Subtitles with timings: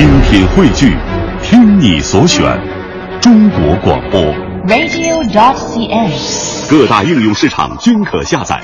[0.00, 0.96] 精品汇聚，
[1.42, 2.42] 听你所选，
[3.20, 4.18] 中国广播。
[4.66, 6.70] radio.dot.cn，。
[6.70, 8.62] 各大应用市场均可下载。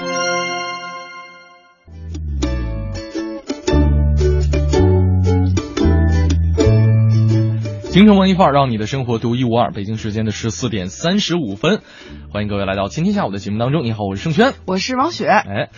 [7.90, 9.70] 京城文艺范儿，让你的生活独一无二。
[9.72, 11.82] 北京时间的十四点三十五分，
[12.32, 13.84] 欢迎各位来到今天下午的节目当中。
[13.84, 14.54] 你好，我是盛轩。
[14.64, 15.68] 我是王雪，哎，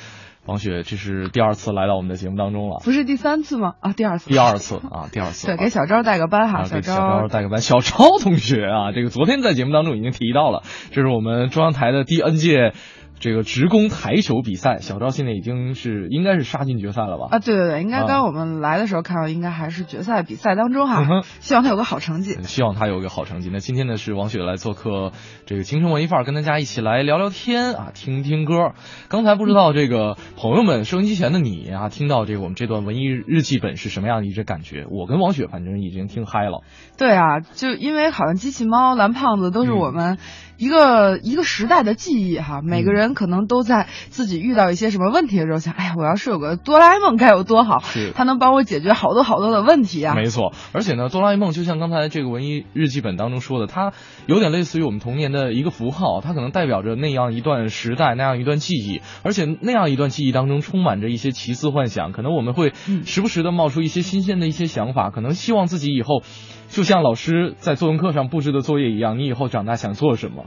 [0.48, 3.74] 王雪，这是第二次来到我们的节目当中了，不是第三次吗？
[3.80, 4.30] 啊，第二次。
[4.30, 5.46] 第二次啊，第二次。
[5.46, 7.60] 对，给小昭带个班哈，小昭昭带个班。
[7.60, 12.72] 小昭同学啊，这个昨天在节目当中已经提到了，这是我们中央台的第 N 届
[13.20, 14.78] 这个职工台球比赛。
[14.78, 17.28] 小赵现在已经是应该是杀进决赛了吧？
[17.30, 22.36] 啊，对对对，应该啊刚我们来的时候看到，应该还是决赛比赛当中哈，嗯希望他有个好成绩。
[22.42, 23.50] 希望他有个好成绩。
[23.52, 25.12] 那今天呢是王雪来做客
[25.46, 28.72] 这个青春文艺范儿，跟大家一起来聊聊天啊，听听歌。
[29.08, 34.86] 刚才不知道这个朋友们收音机前的你啊，听到这个我们这段文艺日记本是什么样的一种感觉？
[34.90, 36.62] 我跟王雪反正已经听嗨了。
[36.96, 40.18] 对啊，就因为好像机器猫、蓝胖子都是嗯我们
[40.58, 50.16] 一个、一个时代的记忆哈，每个人可能都在自己遇到一些什么问题的时候想，哎呀，我要是有个哆啦 A 梦该有多好是，它能帮我解决好多好多的问题啊。
[50.16, 53.92] 没错，而且呢，哆啦 A 梦就像刚才这个文艺日记本当中说的，它
[54.26, 66.24] 有点类似于我们童年的一个符号，它可能代表着那样一段时代、那样一段记忆，而且那样一段记忆当中充满着一些奇思幻想，可能我们会嗯时不时的冒出一些新鲜的一些想法，可能希望自己以后
[66.68, 70.46] 就像老师在作文课上布置的作业一样，你以后长大想做什么？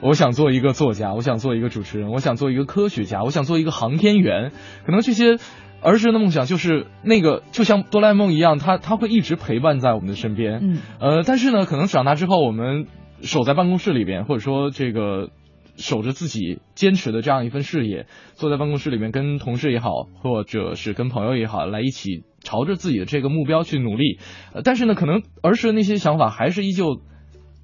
[0.00, 4.50] 我想做一个作家，我想做一个主持人，我想做一个科学家，我想做一个航天员。
[4.84, 5.38] 可能这些
[5.80, 10.58] 儿时的梦想就是那个，就像哆啦 A 梦一样，它它会一直陪伴在我们的身边。
[10.62, 12.86] 嗯，呃，但是呢，可能长大之后，我们
[13.22, 15.30] 守在办公室里边，或者说这个
[15.76, 24.18] 守着自己坚持的这样一份事业，坐在办公室里面跟同事也好，或者是跟朋友也好，来一起朝着自己的这个目标去努力。
[24.54, 27.00] 呃，但是呢，可能儿时的那些想法还是依旧。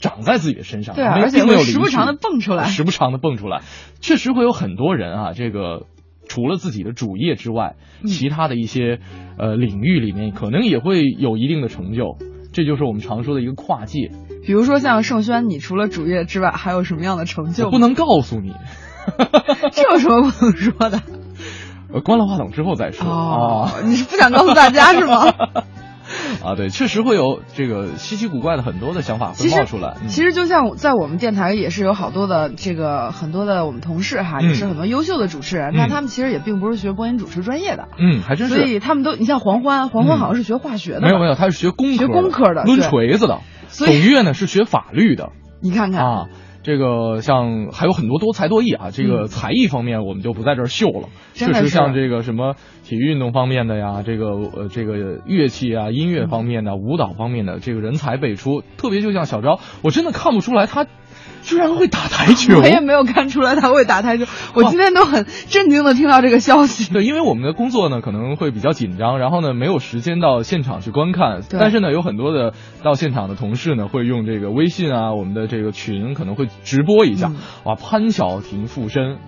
[0.00, 3.62] 长在自己的身上，对啊而且会并没有时不常的蹦出来时不常的蹦出来，
[4.00, 5.86] 确实会有很多人啊，这个
[6.28, 9.00] 除了自己的主业之外，嗯其他的一些
[9.38, 12.16] 呃领域里面，可能也会有一定的成就，
[12.52, 14.10] 这就是我们常说的一个跨界。
[14.44, 18.54] 比如说像盛轩，你除了主业之外，还有什么样的成就不能告诉你，
[19.72, 21.02] 这有什么不能说的？
[21.92, 25.24] 呃关了话筒之后再说哦啊，你是不想告诉大家是吗？
[26.44, 29.96] 啊，对，确实会有这个稀奇古怪的很多的想法会冒出来。
[30.02, 43.40] 嗯其实就像在我们电台也是有好多的这个很多的我们同事哈，嗯也是很多优秀的主持人，嗯那他们其实也并不是学播音主持专业的，嗯，还真是所以他们都，你像黄欢，黄欢嗯好像是学化学的吧，没有没有，他是学工科学工科的抡锤子的。
[43.68, 45.30] 所以董月呢是学法律的。
[45.60, 46.26] 你看看，啊，
[46.68, 51.08] 这个像还有很多多才多艺啊，这个嗯才艺方面我们就不在这儿秀了。
[51.32, 58.62] 确实像这个什么体育运动方面的呀，这个呃这个乐器啊、音乐方面的、舞蹈方面的，这个人才辈出。
[58.76, 60.86] 特别就像小昭，我真的看不出来他
[61.42, 62.58] 居然会打台球？
[62.58, 62.68] 我。
[62.68, 66.92] 也没有看出来他会打台球，我今天都很震惊的听到这个消息。
[66.92, 77.36] 对，因为我们的工作呢可能会比较紧张，然后呢没有时间到现场去观看，但是呢有很多的到现场的同事呢会用这个微信啊，我们的这个群可能会直播一下，嗯。
[77.64, 79.18] 哇，潘晓婷附身，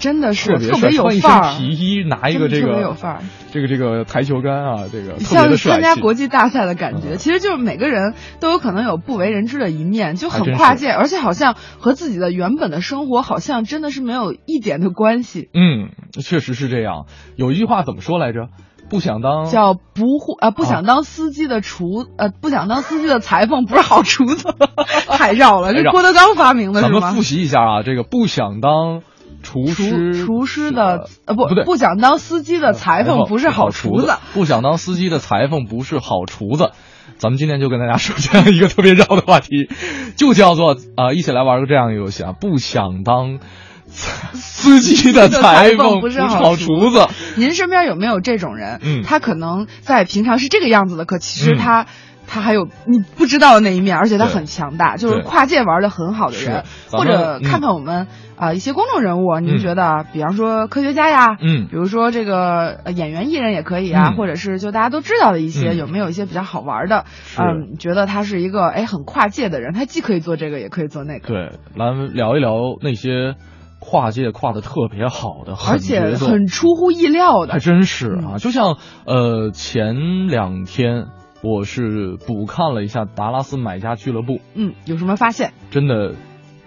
[0.00, 3.20] 真的是特别有范儿，身皮衣，拿一个这个特别个有范儿。
[3.52, 5.94] 这个这个台球杆啊，这个像参加。
[5.94, 15.50] 国际大赛的感觉，嗯其实就是每个人都有可能有不为人知的一面，就很跨界，而且好像和自己的原本的生活好像真的是没有一点的关系。
[15.52, 15.90] 嗯，
[16.22, 17.04] 确实是这样。
[17.36, 18.48] 有一句话怎么说来着？
[18.88, 24.52] 不想当叫不会呃不想当司机的厨、呃不想当司机的裁缝不是好厨子，
[25.06, 27.22] 太绕了，这郭德纲发明的是吗咱们复？
[27.22, 29.02] 习一下啊，这个不想当
[29.42, 36.70] 厨师，厨厨师的呃不不对不想当司机的裁缝不是好厨子，不想当司机的裁缝不是好厨子。
[37.18, 39.68] 咱们今天就跟大家说这样一个特别绕的话题，
[40.16, 43.40] 就叫做啊、一起来玩个这样的游戏啊，不想当
[43.88, 47.08] 司机的裁缝不是好好厨子。
[47.36, 48.80] 您身边有没有这种人？
[48.82, 51.86] 嗯他可能在平常是这个样子的，可其实嗯他、
[52.26, 56.64] 他还有你不知道的那一面，而且他很强大，就是跨界玩的很好的人。
[56.90, 58.06] 或者看看我们
[58.40, 67.04] 啊、一些公众人物，您嗯觉得，比方说科学家呀，嗯比如说这个呃演员艺人也可以啊，嗯或者是就大家都知道的一些，嗯有没有一些比较好玩的？
[67.38, 71.28] 嗯，觉得他是一个哎很跨界的人，他既可以做这个，也可以做那个。
[71.28, 73.34] 对，来聊一聊那些
[73.78, 81.08] 跨界跨的特别好的，而且很出乎意料的还，真是啊，嗯就像呃前两天
[81.42, 85.52] 我是补看了一下《达拉斯买家俱乐部》，嗯，有什么发现？
[85.70, 86.14] 真的。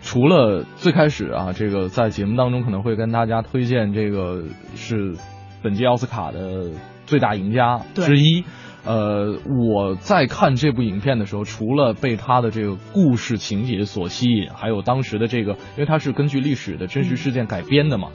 [0.03, 4.43] 除了最开始啊，这个在节目当中可能会跟大家推荐这个
[4.75, 5.15] 是
[5.63, 6.69] 本届奥斯卡的
[7.07, 8.43] 最大赢家之一。
[8.85, 9.39] 呃，
[9.71, 18.09] 我在看这部影片的时候，除了被他的这个故事情节所吸引，还有当时的这个，因为它是根据历史的真实事件改编的嘛，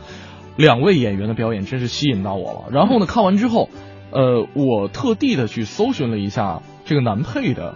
[0.59, 2.65] 两位演员的表演真是吸引到我了。
[2.71, 3.71] 然后呢，看完之后，
[4.11, 7.75] 呃，我特地的去搜寻了一下这个男配的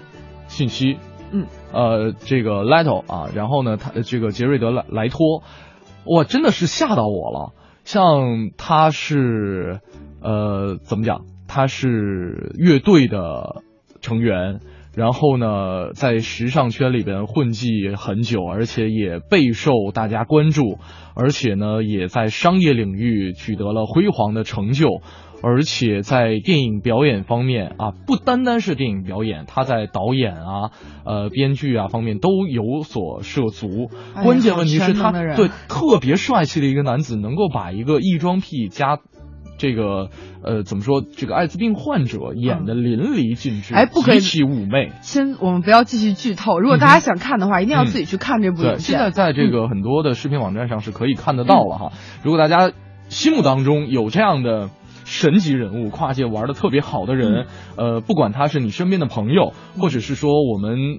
[0.48, 0.98] 信息，
[1.32, 5.42] 嗯，呃，这个 Leto 啊，然后呢，他这个杰瑞德莱莱托，
[6.04, 7.52] 哇，真的是吓到我了。
[7.84, 9.80] 像他是，
[10.22, 11.22] 呃，怎么讲？
[11.48, 13.62] 他是乐队的
[14.00, 14.60] 成员，
[14.94, 20.78] 然后呢，在时尚圈里边混迹很久，而且也备受大家关注，
[21.14, 25.02] 而且呢，也在商业领域取得了辉煌的成就，
[25.42, 30.70] 而且在电影表演方面啊，不单单是电影表演，他在导演啊、
[31.04, 33.90] 呃编剧啊方面都有所涉足。
[34.22, 38.98] 关键问题是他对特别帅气的一个男子，能够把一个异装癖加。
[39.58, 40.08] 这个
[40.42, 41.04] 呃，怎么说？
[41.16, 44.90] 这个艾滋病患者演的淋漓尽致，哎，不可以极其妩媚。
[45.02, 46.58] 先，我们不要继续剧透。
[46.58, 48.80] 如果大家想看的话，一定要自己去看这部影片。
[48.80, 51.92] 现在在这个很多的视频网站上是可以看得到了哈。
[52.24, 52.72] 如果大家
[53.08, 54.68] 心目当中有这样的
[55.12, 60.98] 神级人物，跨界玩的特别好的人，呃，不管他是你身边的朋友，或者是说我们。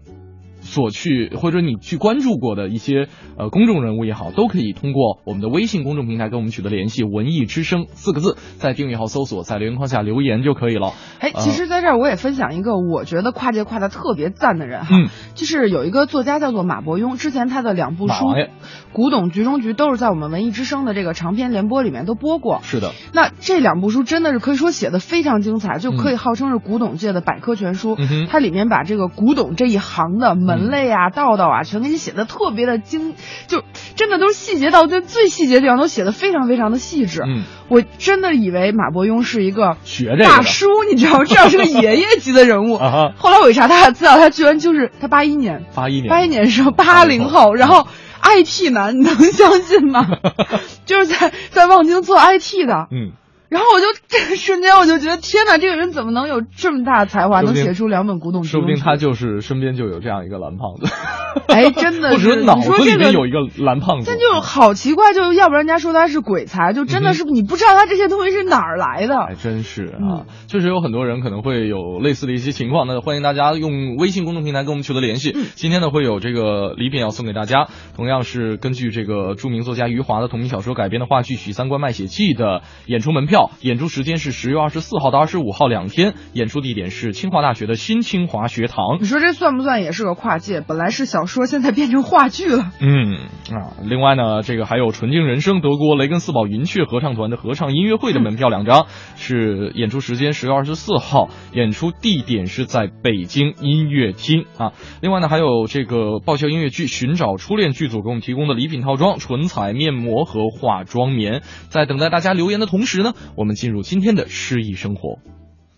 [0.63, 3.07] 所去或者你去关注过的一些
[3.37, 7.03] 呃公众人物也好，都可以通过我们的微信公众平台跟我们取得联系。
[7.03, 10.93] 文艺之声四个字，在订阅号搜索，在留言框下留言就可以了。
[11.19, 14.95] 哎，其实在这儿我也分享一个我觉得跨界跨的特别赞的人哈，
[15.35, 18.13] 就是有一个作家叫做马伯庸，之前他的两部书
[18.93, 22.61] 《古董局中局》都是在我们文艺之声的这个长篇联播里面都播过。
[22.63, 27.97] 是的，那这两部书真的是可以说写的非常精彩，就可以号称是古董界的百科全书。
[28.29, 30.52] 它里面把这个古董这一行的门。
[30.57, 33.15] 门类啊，道道啊，全给你写的特别的精，
[33.47, 33.63] 就
[33.95, 37.21] 真的都是细节到最最细节的地方都写的非常非常的细致。
[37.25, 41.25] 嗯，我真的以为马伯庸是一个学这大叔，你知道吗？
[41.25, 42.77] 至少是个爷爷级的人物。
[43.17, 47.87] 后来我一查他的资料，他居然就是他八一年，八一年，八一年时候八零后，然后
[48.21, 50.07] IT 男，你能相信吗？
[50.85, 52.87] 就是在在望京做 IT 的。
[52.91, 53.11] 嗯。
[53.53, 58.43] 然后我就这个瞬间我就觉得天哪，这个人怎么能有这么大的才华，能写出两本古董？
[58.43, 60.91] 说不定他就是身边就有这样一个蓝胖子。
[61.47, 64.05] 哎， 真的是，脑子里面有一个蓝胖子。
[64.09, 69.19] 但就好奇怪，就要不然人家说他是鬼才，就真的是你不知道他这些东西是哪儿来的。
[69.27, 75.35] 还真是啊，确实有很多人可能会有类似的一些情况，那欢迎大家用微信公众平台跟我们取得联系。
[75.55, 84.13] 今天呢会有这个礼品要送给大家，同样是根据这个著名作家余华的同名小说改编的话剧《许三观卖血记》的演出门票，演出时间。
[84.23, 88.99] 是十月二十四号到二十五号两天，演出地点是清华大学的新清华学堂。
[89.01, 90.61] 你说这算不算也是个跨界？
[90.61, 92.71] 本来是小说，现在变成话剧了。
[92.79, 93.15] 嗯
[93.51, 98.85] 啊，另外呢，这个还有纯净人生德国雷根斯堡云雀合唱团的合唱音乐会的门票两张，
[99.15, 104.73] 是演出时间十月二十四号，演出地点是在北京音乐厅啊。
[105.01, 111.41] 另外呢，还有这个爆笑音乐剧《寻找初恋》剧组给我们提供的礼品套装，唇彩面膜和化妆棉。
[111.69, 114.13] 在等待大家留言的同时呢，我们进入今天。
[114.13, 115.17] 的诗意生活，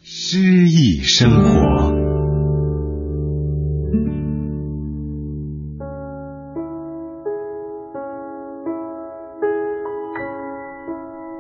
[0.02, 1.96] 诗意生活。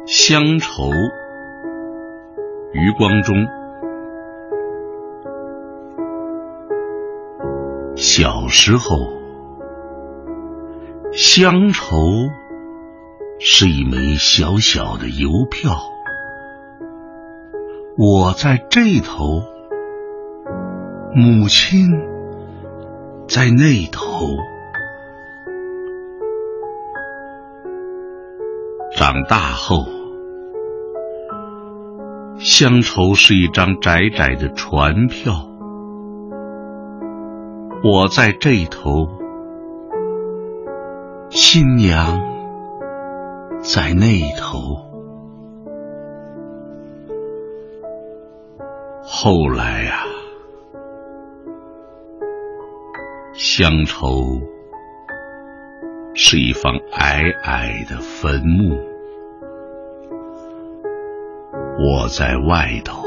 [0.07, 0.89] 乡愁，
[2.71, 3.35] 余光中。
[7.97, 9.11] 小时候，
[11.11, 11.97] 乡愁
[13.39, 15.94] 是一枚小小的邮票。
[17.97, 19.41] 我在这头，
[21.15, 21.89] 母亲
[23.25, 24.27] 在那头。
[28.97, 29.85] 长大后，
[32.37, 35.33] 乡愁是一张窄窄的船票。
[37.81, 39.07] 我在这头，
[41.29, 42.21] 新娘
[43.61, 44.84] 在那头。
[49.25, 50.03] 后来呀，
[53.33, 54.07] 乡愁
[56.13, 58.77] 是一方矮矮的坟墓，
[61.79, 63.01] 我在外头，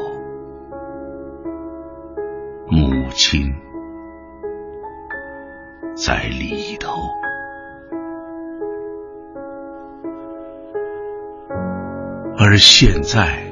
[2.67, 3.55] 母亲
[5.95, 6.91] 在里头，
[12.37, 13.48] 而现在。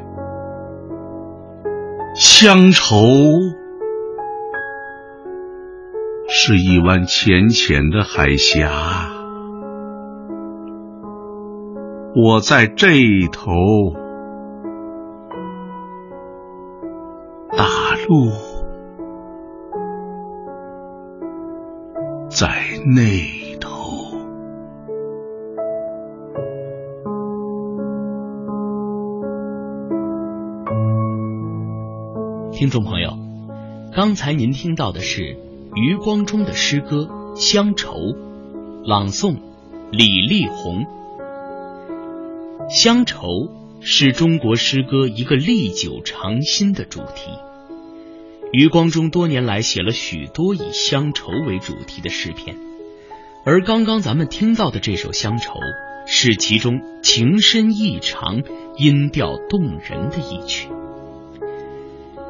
[2.19, 2.97] 乡愁
[6.31, 9.11] 是一湾浅浅的海峡，
[12.15, 12.89] 我在这
[13.31, 13.53] 头，
[34.17, 35.37] 刚才您听到的是
[35.75, 37.07] 余光中的诗歌
[37.37, 37.93] 《乡愁》，
[38.83, 39.37] 朗诵
[39.93, 40.87] 李丽红。
[42.71, 43.19] 乡愁
[43.83, 47.31] 是中国诗歌一个历久常新的主题。
[48.55, 52.57] 余光中多年来写了许多以乡愁为主题的诗篇，
[53.45, 55.53] 而刚刚咱们听到的这首《乡愁》
[56.07, 58.43] 是其中情深意长、
[58.79, 60.71] 音调动人的一曲。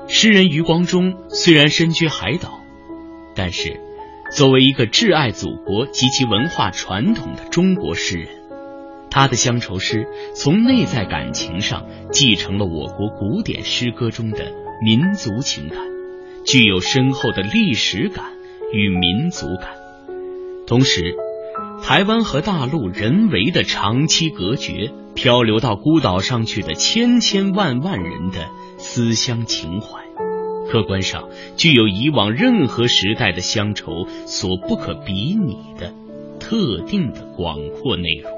[0.08, 2.60] 诗人余光中虽然身居海岛，
[3.34, 3.80] 但是
[4.30, 8.28] 作为一个挚爱祖国及其文化传统的中国诗人，
[9.10, 15.78] 他的乡愁诗从内在感情上继承了我国古典诗歌中的民族情感，
[16.44, 18.26] 具有深厚的历史感
[18.72, 19.70] 与民族感。
[20.68, 21.16] 同时，
[21.82, 28.48] 台湾和大陆人为的长期隔绝，漂流到孤岛上去的千千万万人的。
[28.78, 30.02] 思乡情怀，
[30.70, 35.94] 客观上具有以往任何时代的乡愁所不可比拟的
[36.38, 38.35] 特定的广阔内容。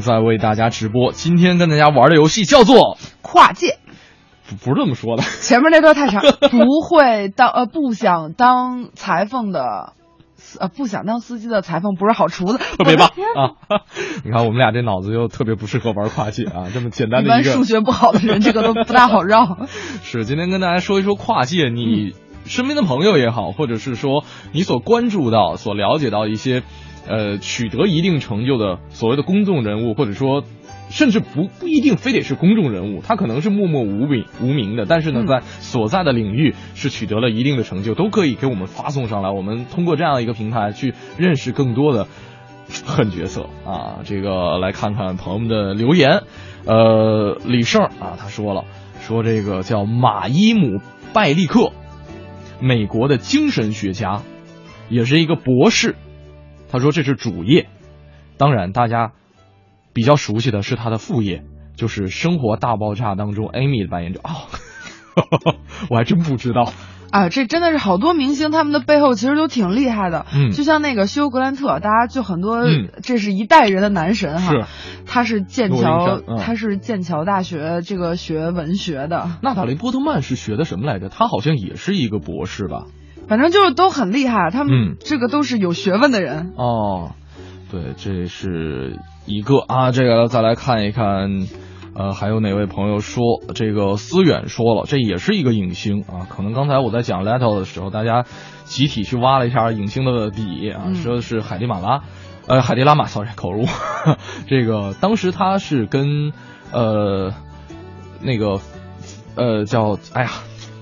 [0.00, 1.12] 正在为大家直播。
[1.12, 3.78] 今天跟大家玩的游戏叫做跨界，
[4.48, 5.22] 不不是这么说的。
[5.22, 9.92] 前面那段太长， 不会当呃不想当裁缝的。
[10.58, 13.60] 呃，不想当司机的裁缝不是好厨子，特别棒啊！
[14.24, 19.58] 你看我们俩这脑子又特别不适合玩跨界啊，这么简单的一个数学不好的人，这个都不大好绕。
[20.02, 22.14] 是，今天跟大家说一说跨界，你
[22.46, 26.62] 身边的朋友也好，或者是说你所关注到、所了解到一些，
[27.06, 30.44] 呃，取得一定成就的所谓的公众人物，或者说。
[30.92, 39.30] 甚至不不一定非得是公众人物，他可能是默默无名无名的，但是呢，在所在的领域是取得了一定的成就，都可以给我们发送上来。
[39.30, 42.08] 我们通过这样一个平台去认识更多的
[42.84, 44.00] 狠角色啊！
[44.02, 46.22] 这个来看看朋友们的留言。
[46.64, 48.64] 呃，李胜啊，他说了，
[49.00, 50.80] 说这个叫马伊姆
[51.12, 51.70] 拜利克，
[52.60, 54.22] 美国的精神学家，
[54.88, 55.94] 也是一个博士。
[56.70, 57.68] 他说这是主业，
[58.36, 59.12] 当然大家。
[59.92, 61.42] 比较熟悉的是他的副业，
[61.74, 64.46] 就是《生活大爆炸》当中 Amy 的扮演者哦，
[65.90, 66.72] 我还真不知道
[67.10, 72.62] 啊，这真的是好多明星他们的背后其实都挺厉害的，嗯，就像那个休格兰特，大家就很多，
[73.02, 74.64] 这是一代人的男神哈，是，
[75.06, 81.08] 他是剑桥，他是剑桥大学这个学文学的，娜塔莉波特曼是学的什么来着？
[81.08, 82.84] 他好像也是一个博士吧？
[83.30, 87.12] 反正就是都很厉害，他们这个都是有学问的人哦。
[87.70, 91.46] 对，这是一个啊，这个再来看一看，
[91.94, 93.22] 呃，还有哪位朋友说
[93.54, 96.26] 这个思远说了，这也是一个影星啊。
[96.28, 98.24] 可能刚才我在讲 Little 的时候，大家
[98.64, 102.00] 集体去挖了一下影星的底啊，说的是海蒂马拉，
[102.48, 103.64] 呃，海蒂拉玛，sorry， 口误。
[104.48, 106.32] 这个当时他是跟
[106.72, 107.32] 呃
[108.20, 108.58] 那个
[109.36, 110.30] 呃叫哎呀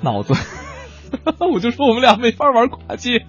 [0.01, 0.33] 脑子，
[1.53, 3.27] 我就说我们俩没法玩跨界。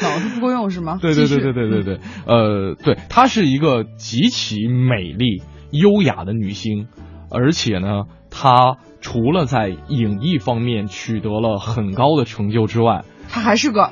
[0.00, 0.98] 脑子不够用是吗？
[1.00, 6.86] 对对对对对对对，呃，对，她是一个极其美丽、优雅的女星，
[7.30, 13.90] 而且呢，她除了在影艺方面取得了很高的成就之外，她还是个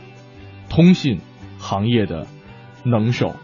[0.69, 1.19] 通信
[1.59, 2.29] 行业的
[2.85, 3.35] 能手。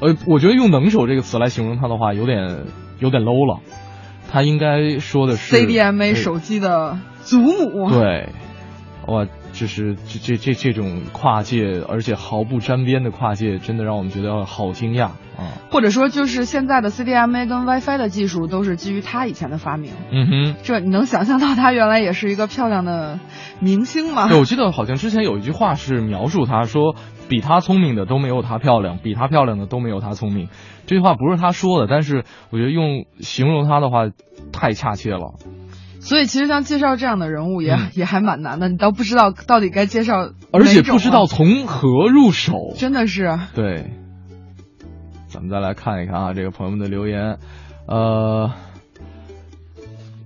[0.00, 2.66] 呃，我觉得用“能手”这个词来形容她的话，有点
[2.98, 3.60] 有点 low 了。
[4.30, 7.88] 她应该说的是 CDMA 手机的祖母。
[7.88, 8.28] 对，
[9.06, 9.26] 我。
[9.52, 15.60] 就是这这这这种跨界，而且毫不沾边的跨界，真的让我们觉得好惊讶啊！
[15.70, 19.92] 或者说，就是现在的 CDMA 跟 WiFi 的技术都是基于他以前的发明。
[20.10, 23.20] 嗯哼，这你能想象到他原来也是一个漂亮的
[23.60, 24.26] 明星吗？
[24.26, 26.96] 对，我记得好像之前有一句话是描述他说，
[27.28, 30.48] 比他聪明的都没有他漂亮，比他漂亮的都没有他聪明。
[30.86, 34.06] 这句话不是他说的，但是我觉得用形容他的话
[34.50, 35.34] 太恰切了。
[36.02, 43.38] 所以其实像介绍这样的人物也也还蛮难的，你倒不知道到底该介绍，而且不知道从何入手，真的是。
[43.54, 43.92] 对，
[45.28, 47.38] 咱们再来看一看啊，这个朋友们的留言，
[47.86, 48.50] 呃，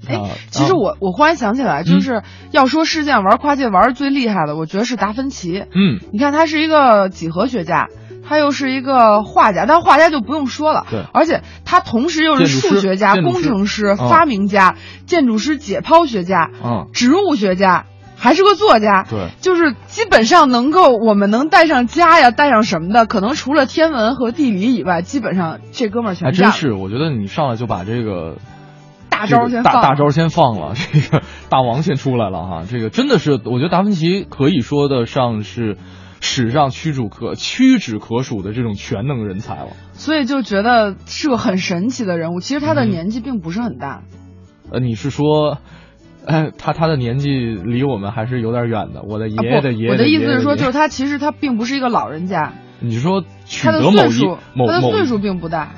[0.09, 0.19] 哎，
[0.51, 5.63] 其实我我忽然想起来，就是要说世界上玩跨界玩最厉害的，我觉得是达芬奇。
[5.75, 7.89] 嗯，你看他是一个几何学家。
[8.29, 14.75] 他又是一个画家，但画家就不用说了，对，而且他同时又是数学家、工程师、发明家、
[15.07, 17.87] 建筑师、解剖学家、嗯，植物学家，
[18.17, 28.39] 还是个作家，对，就是基本上能够我们能带上家呀，带上什么的，可能除了天文和地理以外，基本上这哥们儿全还真是，我觉得你上来就把这个
[29.09, 35.77] 大招先大大招先放了， 这个大王先出来了哈，这个真的是，我觉得达芬奇可以说得上是。
[36.21, 42.41] 史上屈指可屈指可数的这种全能人才了，所以就觉得是个很神奇的人物。
[42.41, 44.03] 其实他的年纪并不是很大，
[44.71, 45.59] 呃，你是说，
[46.27, 49.03] 哎，他他的年纪离我们还是有点远的。
[49.03, 52.53] 我的爷爷的爷爷，我的意思是说，就是他其实他并不是一个老人家。
[52.81, 55.71] 你说取得某一某他的岁数并不大。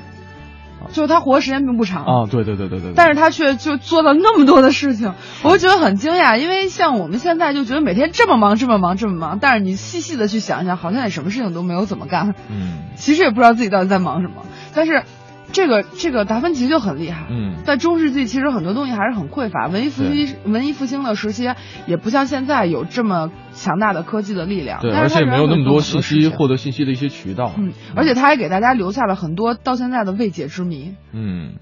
[0.91, 2.03] 就是他活时间并不长。
[2.03, 5.13] 啊，对对对对对，但是他却就做了那么多的事情，
[5.43, 6.37] 我就觉得很惊讶。
[6.37, 15.03] 因为像我们现在就觉得每天这么忙这么忙这么忙，但是你细细的去想一想，好像也什么事情都没有怎么干，嗯，其实也不知道自己到底在忙什么，但是。
[15.51, 21.49] 这个这个达芬奇就很厉害，嗯，在中世纪其实很多东西还是很匮乏，文艺复兴文艺复兴的时期
[21.87, 31.55] 也不像现在有这么强大的科技的力量，对，而且没有那么多信息获得信息的一些渠道，嗯，而且他还给大家留下了很多到现在的未解之谜，嗯，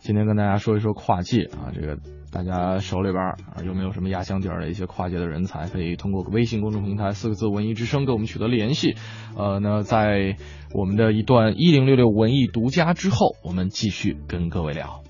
[0.00, 1.98] 今天跟大家说一说跨界啊，这个。
[2.30, 5.68] 大家手里边啊有没有什么压箱底儿的一些跨界的人才？
[5.68, 8.96] 可以通过微信公众平台四个字“文艺之声”跟我们取得联系。
[9.36, 10.36] 呃，那在
[10.74, 15.02] 我们的一段一零六六文艺独家之后，我们继续跟各位聊。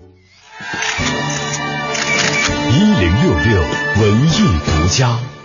[2.70, 3.61] 一零六六
[4.00, 4.31] 文艺
[4.64, 5.38] 独家。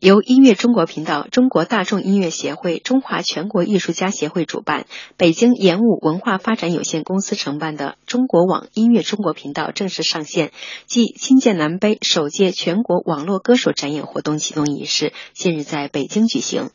[0.00, 4.86] 由音乐中国频道、中国大众音乐协会、中华全国艺术家协会主办，
[5.18, 10.52] 北京演武文化发展有限公司承办的中国网音乐中国频道正式上线
[10.86, 16.70] 暨新建南杯首届全国网络歌手展演活动启动仪式近日在北京举行。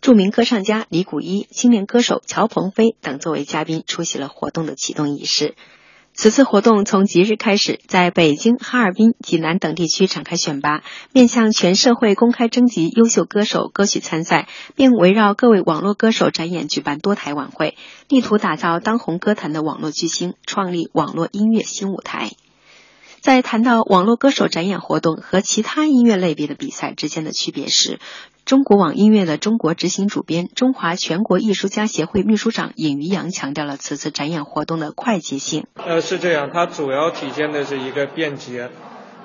[0.00, 5.56] 著名歌唱家李谷一、青年歌手乔鹏飞等作为嘉宾出席了活动的启动仪式。
[6.20, 17.76] 此次活动从即日开始，在北京、哈尔滨、济南等地区展开选拔，面向全社会公开征集优秀歌手歌曲参赛，并围绕各位网络歌手展演举办多台晚会，
[18.08, 22.32] 力图打造当红歌坛的网络巨星，创立网络音乐新舞台。
[23.20, 28.00] 在谈到网络歌手展演活动和其他音乐类别的比赛之间的区别时，
[28.48, 35.66] 中国网音乐的中国执行主编、中华全国艺术家协会秘书长尹于洋强调了此次展演活动的快捷性。
[35.74, 38.70] 呃，是这样，它主要体现的是一个便捷。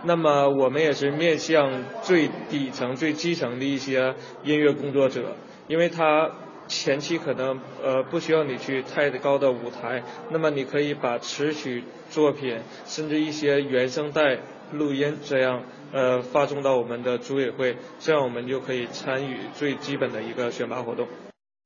[0.03, 5.37] 那么我们也是面向最底层、最基层的一些音乐工作者，
[5.69, 6.29] 因为它。
[6.65, 14.39] 前期可能呃不需要你去太高的舞台，那么你可以把词曲作品，甚至一些原声带
[14.73, 21.07] 录音这样呃发送到我们的组委会，这样我们就可以参与最基本的一个选拔活动。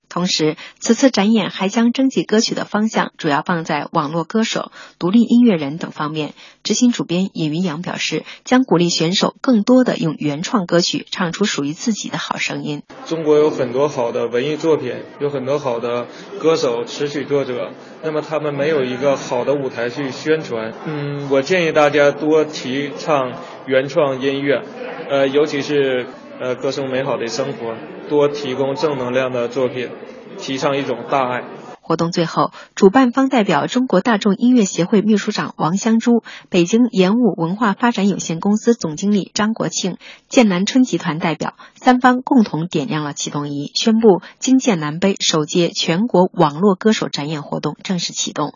[0.09, 6.33] 同时，此次展演还将征集歌曲的方向主要放在网络歌手、独立音乐人等方面。
[6.63, 12.83] 执行主编尹云阳表示，将鼓励选手更多的用原创歌曲唱出属于自己的好声音。
[13.05, 16.07] 中国有很多好的文艺作品，有很多好的
[16.39, 17.71] 歌手、词曲作者，
[18.03, 20.73] 那么他们没有一个好的舞台去宣传。
[20.85, 23.33] 嗯，我建议大家多提倡
[23.65, 24.61] 原创音乐，
[25.09, 26.07] 呃，尤其是
[26.39, 27.75] 呃歌颂美好的生活，
[28.09, 29.89] 多提供正能量的作品。
[30.37, 31.43] 提倡一种大爱。
[31.81, 39.97] 活动最后，主办方代表中国大众音乐协会秘书长王香珠、北京演武文化发展有限公司总经理张国庆、
[40.27, 48.53] 剑南春集团代表三方共同点亮了启动仪，宣布京剑南杯首届全国网络歌手展演活动正式启动。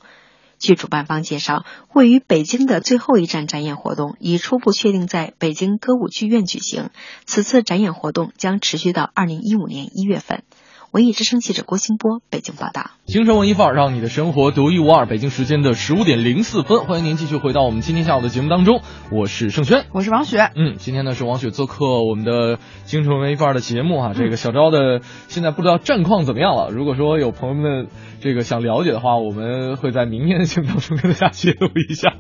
[0.62, 6.92] 据主办方介绍，位于北京的最后一站展演活动已初步确定在北京歌舞剧院举行。
[7.26, 10.44] 此次展演活动将持续到二零一五年一月份。
[10.92, 15.06] 文艺之声记者郭兴波北京报道：京城文艺范儿，让你的生活独一无二。
[15.06, 18.82] 北京时间的十五点零四分，欢迎您继续回到我们今天下午的节目当中。
[19.10, 20.52] 我是盛轩，我是王雪。
[20.54, 24.12] 嗯，今天呢是王雪做客我们的京城文艺范儿的节目哈。
[24.14, 25.00] 这个小昭的
[25.30, 26.72] 现在不知道战况怎么样了。
[26.72, 27.88] 如果说有朋友们
[28.20, 32.14] 这个想了解的话，我们会在明天的节目当中跟大家揭露一下。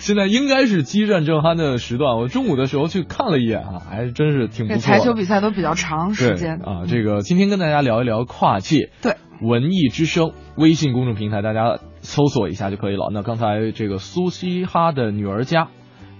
[0.00, 2.18] 现在应该是激战正酣的时段。
[2.18, 4.80] 我中午的时候去看了一眼啊，还真是挺不错。
[4.82, 6.86] 台球比赛都比较长时间啊。
[6.88, 7.99] 这个今天跟大家聊。
[8.02, 13.10] 聊一聊跨界，对文艺之声微信公众平台，大家搜索一下就可以了。
[13.12, 15.68] 那刚才这个苏西哈的女儿家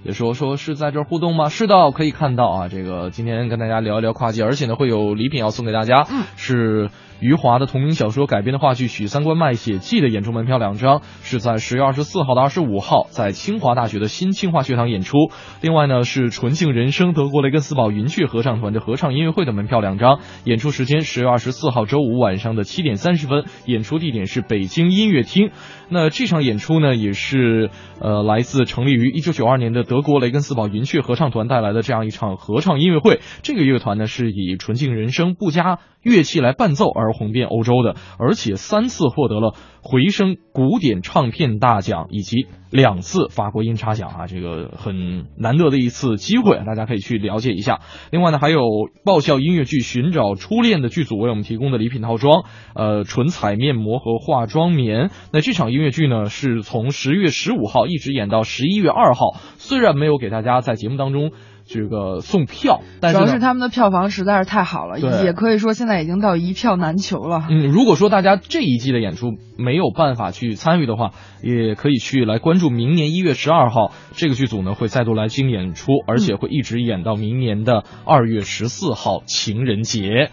[0.03, 1.49] 也说说是在这儿互动吗？
[1.49, 2.69] 是的，可以看到啊。
[2.69, 6.91] 这个今天跟大家聊一聊跨界，而且呢会有礼品要送给大家，是。
[7.21, 15.19] 余华的同名小说改编的话剧《许三观卖血记》的演出门票两张，是在十月二十四号到二十五号在清华大学的新清华学堂演出。
[15.61, 25.51] 另外呢，是纯净人生德国雷根斯堡云雀合唱团的合唱音乐会的门票两张，演出时间十月二十四号周五晚上的七点三十分，演出地点是北京音乐厅。
[25.91, 27.69] 那这场演出呢，也是
[28.01, 33.21] 呃来自成立于一九九二年的德国雷根斯堡云雀合唱团带来的这样一场合唱音乐会。
[33.43, 37.10] 这个乐团呢，是以纯净人生不加乐器来伴奏而。
[37.13, 47.81] 红遍欧洲的，而且三次获得了回声古典唱片大奖以及两次法国音叉奖啊，这个很难得的一次机会，大家可以去了解一下。
[48.11, 48.61] 另外呢，还有
[49.05, 52.45] 爆笑音乐剧《寻找初恋》的剧组为我们提供的礼品套装，
[52.75, 55.11] 呃，唇彩面膜和化妆棉。
[55.33, 61.33] 那这场音乐剧呢，是从十月十五号一直演到十一月二号，虽然没有给大家在节目当中。
[61.73, 67.47] 这个送票，主要是他们的票房实在是太好了，也可以说现在已经到一票难求了。
[67.49, 71.13] 嗯，如果说大家这一季的演出没有办法去参与的话，
[71.45, 80.31] 也可以去来关注明年一月十二号这个剧组呢会再度来京演出，而且会一直演到明年的二月十四号情人节。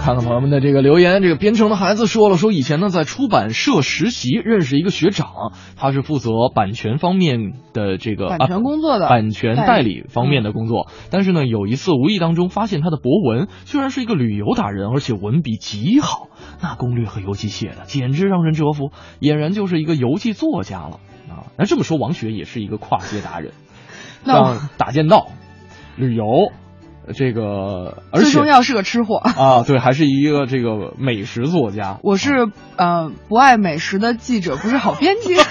[0.00, 10.88] 看看朋友们的这个留言，这个编程的孩子说了，说以前呢在出版社实习，认识一个学长，他是负责版权方面的这个版权工作的，版权代理方面的工作。
[11.10, 16.28] 但是呢，有一次无意当中发现他的博文居然是一个旅游达人，而且文笔极好，
[16.62, 21.52] 那攻略和游记写的简直让人折服，俨然就是一个游记作家了啊！
[21.58, 23.52] 那这么说，王雪也是一个跨界达人，
[24.24, 25.26] 那打剑道、
[25.96, 26.26] 旅游。
[27.14, 31.98] 这个，而且最重要是个吃货啊，对，还是一个这个美食作家。
[32.04, 35.34] 我是呃不爱美食的记者，不是好编辑。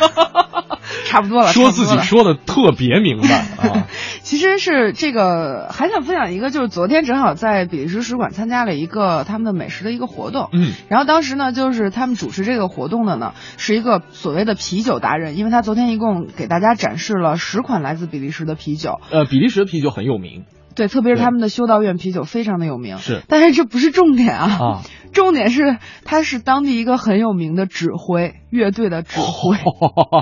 [1.05, 3.87] 差不多了，说自己说的特别明白啊。
[4.21, 10.49] 其实是这个，还想分享一个，就是昨天正好在比利时使馆参加了一个他们的美食的一个活动。
[10.53, 18.99] 嗯，然后当时呢，就是他们主持这个活动的呢，是一个所谓的啤酒达人，因为他昨天一共给大家展示了十款来自比利时的啤酒。
[19.11, 20.45] 呃，比利时的啤酒很有名。
[20.79, 22.99] 对，特别是他们的修道院啤酒非常的有名。
[22.99, 24.47] 是，但是这不是重点啊。
[24.47, 29.57] 啊， 重点是他是当地一个很有名的指挥乐队的指挥。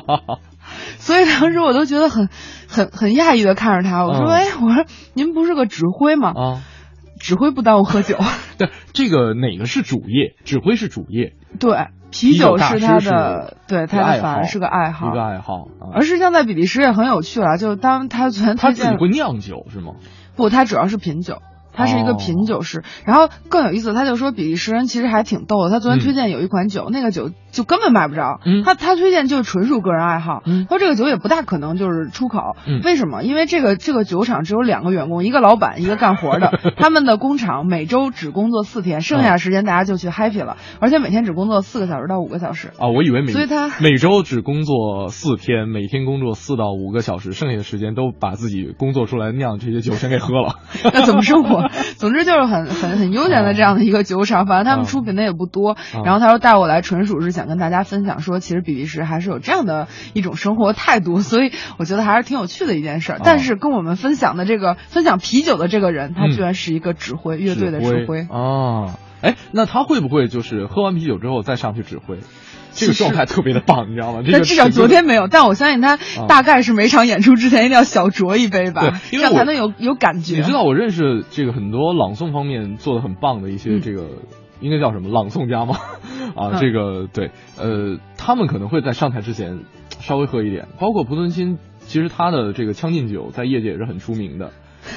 [0.98, 2.30] 所以当时我都觉得很
[2.68, 6.34] 很很讶异的看着他，我说：“哎，我说您不是个指挥吗？
[6.36, 6.62] 啊，
[7.20, 8.18] 指挥不耽误喝酒。
[8.58, 10.36] 对，这个哪个是主业？
[10.44, 11.34] 指挥是主业。
[11.60, 15.68] 对，啤酒是他的，对他的反而是个爱好，一个爱好。
[15.94, 19.94] 而实际上在比利时也很有趣了，就当他昨天他自己会酿酒是吗？
[20.38, 21.42] 不，它主要是品酒。
[21.78, 25.70] 他是一个品酒师，然后更有意思，他就说比利时人其实还挺逗的。
[25.70, 28.40] 他昨天推荐有一款酒，那个酒就根本买不着。
[28.66, 30.42] 他他推荐就是纯属个人爱好。
[30.44, 32.56] 他说这个酒也不大可能就是出口。
[32.84, 33.24] 为什么？
[33.24, 36.60] 因为这个这个酒厂只有两个员工，一个老板，一个干活的。
[36.78, 42.70] 他们的工厂每周只工作四天，剩下时间大家就去 happy 了，而且每天只工作四个小时到五个小时。
[42.80, 50.56] 啊，我以为每所以他每周只工作四天，每天工作四到五个小时，剩下的时间都把自己工作出来酿这些酒全给喝了。
[50.94, 51.67] 那怎么生活？
[51.98, 52.48] 总之就是。
[52.48, 55.76] 很很很悠闲的这样的一个酒厂，反正他们出品的也不多。
[56.06, 63.18] 然后他说带我来，纯属是想跟大家分享，说其实比利时还是有这样的一种生活态度，所以我觉得还是挺有趣的一件事。
[63.22, 68.96] 但是跟我们分享的这个分享啤酒的这个人，他居然是一个指挥乐队的指挥啊！
[69.22, 72.20] 哎，那他会不会就是喝完啤酒之后再上去指挥？
[72.78, 74.22] 这个状态特别的棒，你知道吗？
[74.32, 80.36] 但至少昨天没有，但我相信他大概是每场演出之前一定要小酌一杯吧，这样才能有有感觉。
[80.38, 84.08] 你知道，我认识这个很多朗诵方面做的很棒的一些这个，
[84.62, 85.78] 应该叫什么朗诵家吗？
[86.36, 89.62] 啊，这个对，呃，他们可能会在上台之前
[90.00, 94.52] 稍微喝一点，包括蒲存昕，其实他的这个《将进酒》在业界也是很出名的，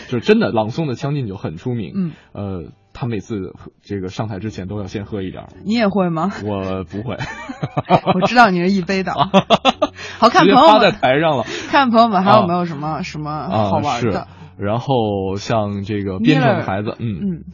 [0.09, 1.93] 就是真的朗诵的《将进酒》很出名。
[1.95, 2.73] 嗯，呃。
[2.93, 6.31] 他每次这个上台之前都要先喝一点你也会吗？
[6.45, 7.17] 我不会，
[8.15, 9.13] 我知道你是一杯的。
[10.19, 10.81] 好看朋友们。
[10.81, 14.29] 在台上了，看朋友们还有没有什么什么好玩的？
[14.59, 17.19] 然后像这个编程孩子，嗯。
[17.21, 17.45] 嗯，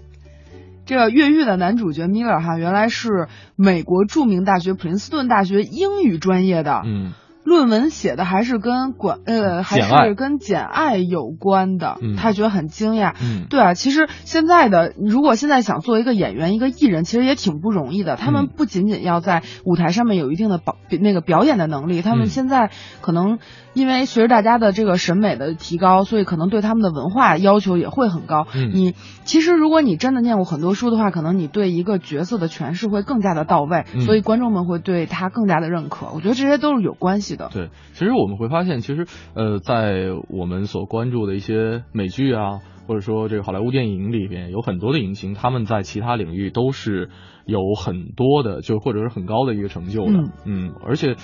[0.84, 7.12] 这个越狱的男主角米勒哈，原来是美国著名大学普林斯顿大学英语专业的，嗯。
[7.46, 13.14] 论文写的还是跟管呃还是跟简爱有关的，他觉得很惊讶。
[13.48, 18.16] 对啊，其实现在的如果现在想做一个演员一个艺人，其实也挺不容易的。
[18.16, 23.38] 他们不仅仅要在舞台上面有一定的表那个表演的能力，他们现在可能
[23.76, 28.46] 因为随着大家的这个审美的提高，所以可能对他们的文化要求也会很高。
[28.72, 36.06] 你其实如果你真的念过很多书的话，可能你对一个角色的诠释会更加的到位，所以观众们会对他更加的认可。
[36.14, 37.50] 我觉得这些都是有关系的。
[37.52, 47.10] 对，其实我们会发现，其实呃，在我们所关注的一些美剧啊，或者说这个好莱坞电影里边，有很多的影星，他们在其他领域都是
[47.44, 50.24] 有很多的，就或者是很高的一个成就的。
[50.46, 51.16] 嗯，而且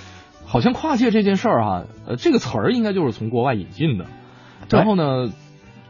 [0.53, 4.05] 好像跨界这件事儿哈，呃，这个词儿应该就是从国外引进的。
[4.69, 5.33] 然后呢，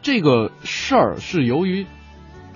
[0.00, 1.84] 这个事儿是由于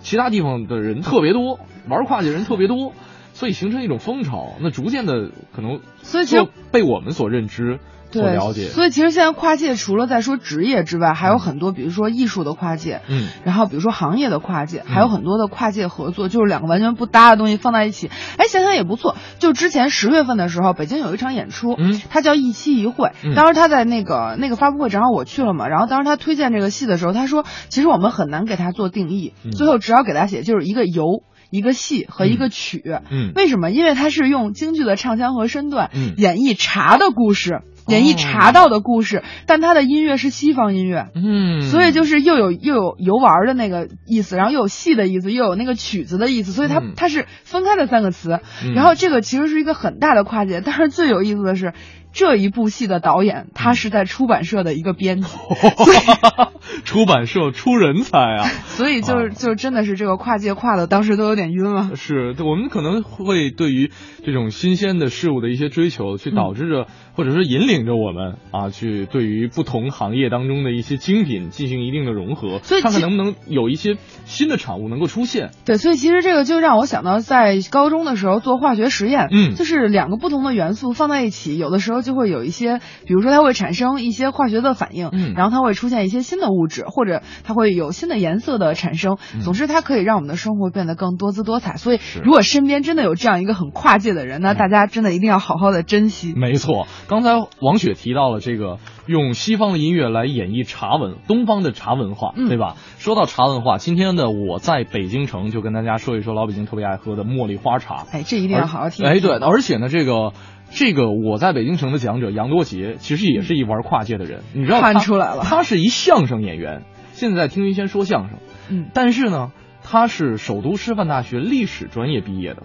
[0.00, 2.94] 其他地方的人特别多，玩跨界人特别多。
[3.34, 7.78] 所以形成一种风潮，那逐渐的可能，所以就被我们所认知、
[8.12, 8.68] 所了解。
[8.68, 19.16] 所以其实现在跨界除了在说职业之外，还有很多，比如说艺术的跨界，嗯，然后比如说行业的跨界，还有很多的跨界合作，就是两个完全不搭的东西放在一起，哎，想想也不错。
[19.38, 23.12] 就之前十月份的时候，北京有一场演出，嗯，它叫一期一会。
[23.34, 25.68] 当时他在那个那个发布会，正好我去了嘛。
[25.68, 31.22] 然后当时他推荐这个戏的时候，他说，其实我们很难给他做定义，最后只要给他写就是一个游。
[31.50, 33.70] 一个戏和一个曲，嗯，为什么？
[33.70, 48.40] 因为它是用京剧的唱腔和身段，嗯，演绎茶的故事，演绎茶道的故事，但它的音乐是西方音乐，嗯，所以就是又有又有游玩的那个意思，然后又有戏的意思，又有那个曲子的意思，所以它它是分开的三个词，
[48.74, 51.72] 然后这个其实是一个很大的跨界，但是最有意思的是。
[52.10, 55.28] 这一部戏的导演，他是在出版社的一个编辑，
[56.84, 58.44] 出版社出人才啊！
[58.66, 61.90] 所以就是就真的是这个跨界跨的，当时都有点晕了。
[61.94, 63.90] 是我们可能会对于
[64.24, 75.50] 这种新鲜的事物的一些追求，去导致着或者是引领着我们啊，去对于不同行业当中的一些精品进行一定的融合，所以看看能不能有一些新的产物能够出现。
[75.66, 81.98] 对，所以其实这个就让我想到在高中的时候做化学实验，嗯，就是两个不同的元素放在一起，有的时候。
[82.08, 89.18] 就会有一些，比如说它会产生一些化学的反应，嗯，然后它会出现一些新的物物质，或者它会有新的颜色的产生。
[89.44, 91.76] 总之，它可以让我们的生活变得更多姿多彩。
[91.76, 96.34] 所以，如果身边真的有这样一个很跨界的人，那大家真的一定要好好的珍惜。
[96.34, 102.76] 没错，刚才王雪提到了这个用西方的音乐来演绎茶文，东方的茶文化，对吧？
[102.98, 108.06] 说到茶文化，今天呢我在北京城就跟大家说一说老北京特别爱喝的茉莉花茶。
[108.10, 109.06] 哎，这一定要好好听。
[109.06, 110.32] 哎，对，而且呢，这个。
[110.70, 119.50] 这个我在北京城的讲者杨多杰，其实也是一玩跨界的人，你知道看出来了，他是一相声演员，现在在听云轩说相声，嗯，但是呢，
[119.82, 122.62] 他是首都师范大学历史专业毕业的，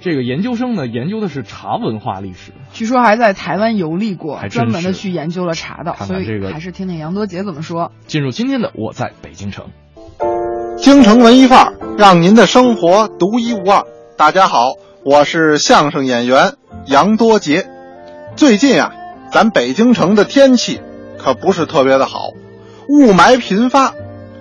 [0.00, 7.92] 这个研究生呢，研究的是茶文化历史，据说还在台湾游历过，专门的去研究了茶道，所以还是听听杨多杰怎么说。
[8.06, 9.66] 进入今天的我在北京城，
[10.78, 13.84] 京城文艺范儿，让您的生活独一无二。
[14.16, 14.72] 大家好，
[15.02, 16.52] 我是相声演员。
[16.84, 17.66] 杨多杰，
[18.36, 18.92] 最近啊，
[19.32, 20.82] 咱北京城的天气
[21.18, 22.32] 可不是特别的好，
[22.86, 23.94] 雾霾频发。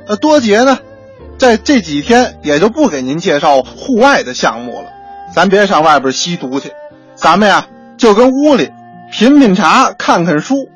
[0.06, 0.80] 呃，多杰呢，
[1.38, 4.90] 在这几天也就不给您介绍户外的项目了，
[5.34, 6.74] 咱别上外边吸毒去，
[7.16, 7.68] 咱们呀
[7.98, 8.70] 就跟屋里
[9.12, 10.70] 品品茶、看看书。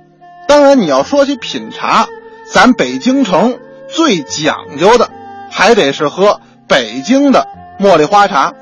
[0.47, 2.07] 当然，你要说起品茶，
[2.49, 5.09] 咱北京城最讲究的
[5.51, 7.47] 还得是喝北京的
[7.79, 8.53] 茉莉花茶。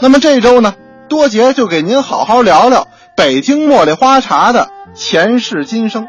[0.00, 0.74] 那么这周呢？
[1.08, 6.06] 多杰就给您好好聊聊北京茉莉花茶的前世今生。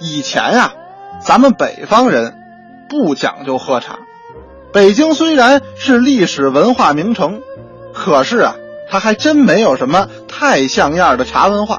[0.00, 0.72] 以前呀，
[1.20, 2.34] 咱们北方人
[2.88, 3.98] 不讲究喝茶。
[4.72, 7.40] 北京虽然是历史文化名城，
[7.94, 8.56] 可是啊，
[8.90, 11.78] 它还真没有什么太像样的茶文化。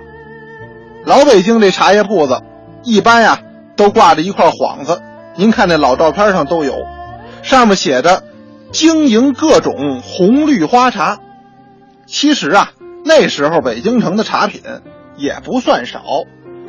[1.04, 2.42] 老北京这茶叶铺子，
[2.84, 3.40] 一般呀
[3.76, 5.02] 都挂着一块幌子，
[5.36, 6.86] 您看那老照片上都有，
[7.42, 8.24] 上面写着
[8.72, 11.20] “经营各种红绿花茶”。
[12.06, 12.72] 其实啊，
[13.06, 14.62] 那时候北京城的茶品
[15.16, 16.04] 也不算少，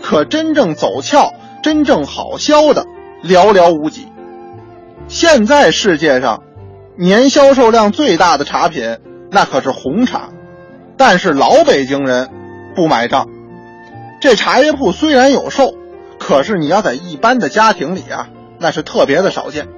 [0.02, 1.32] 可真正走俏、
[1.62, 2.84] 真正好销的
[3.24, 4.08] 寥寥无几。
[5.08, 6.42] 现在世界上
[6.98, 8.98] 年销售量最大的茶品，
[9.30, 10.28] 那可是红茶，
[10.96, 12.28] 但是老北京人
[12.76, 13.26] 不买账。
[14.20, 15.72] 这茶叶铺虽然有售，
[16.18, 19.68] 可是你要在一般的家庭里啊，那是特别的少见。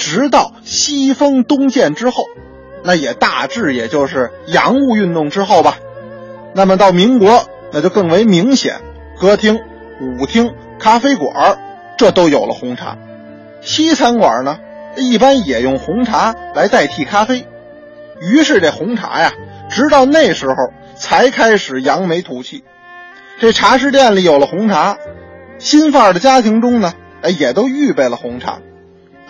[0.00, 2.24] 直到西风东渐之后。
[2.82, 5.76] 那也大致也就是洋务运动之后吧，
[6.54, 8.80] 那么到民国那就更为明显，
[9.20, 9.60] 歌厅、
[10.00, 11.58] 舞厅、咖啡馆
[11.98, 12.96] 这都有了红茶，
[13.60, 14.58] 西餐馆呢
[14.96, 17.46] 一般也用红茶来代替咖啡，
[18.18, 19.30] 于是这红茶呀，
[19.68, 20.54] 直到那时候
[20.96, 22.64] 才开始扬眉吐气。
[23.40, 24.96] 这茶食店里有了红茶，
[25.58, 28.60] 新范儿的家庭中呢，哎也都预备了红茶，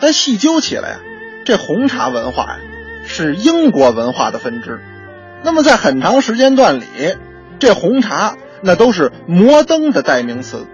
[0.00, 1.00] 但细究起来呀，
[1.44, 2.58] 这红茶文化呀。
[3.02, 4.78] 是英国文化的分支，
[5.42, 6.84] 那么在很长时间段里，
[7.58, 10.66] 这红茶那都是摩登的代名词。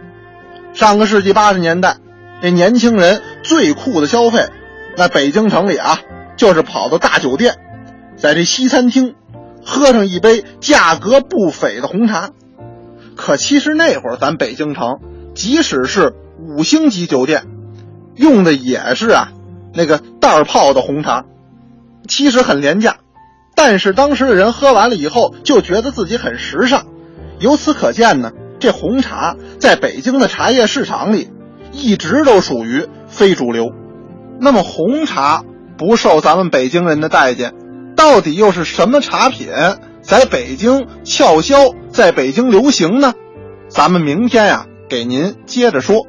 [0.75, 1.97] 上个世纪八十年代，
[2.43, 4.49] 这年轻人最酷的消费，
[4.97, 6.01] 那北京城里啊，
[6.37, 7.55] 就是跑到大酒店，
[8.17, 9.15] 在这西餐厅，
[9.65, 12.31] 喝上一杯价格不菲的红茶。
[13.15, 14.99] 可其实那会儿咱北京城，
[15.35, 17.45] 即使是五星级酒店，
[18.17, 19.29] 用的也是啊
[19.75, 21.25] 那个袋泡的红茶。
[22.09, 22.97] 其实很廉价，
[23.55, 26.87] 但是当时的人喝完了以后就觉得自己很时尚。
[27.39, 31.31] 由此可见呢，这红茶在北京的茶叶市场里
[31.73, 33.67] 一直都属于非主流。
[34.41, 35.45] 那么红茶
[35.77, 37.55] 不受咱们北京人的待见，
[37.97, 39.49] 到底又是什么茶品
[40.01, 41.57] 在北京翘销，
[41.91, 43.15] 在北京流行呢？
[43.69, 46.07] 咱们明天呀，给您接着说。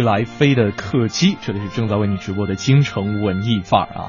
[0.00, 3.99] 来飞的客机，这里是正在为你直播的京城文艺范儿啊！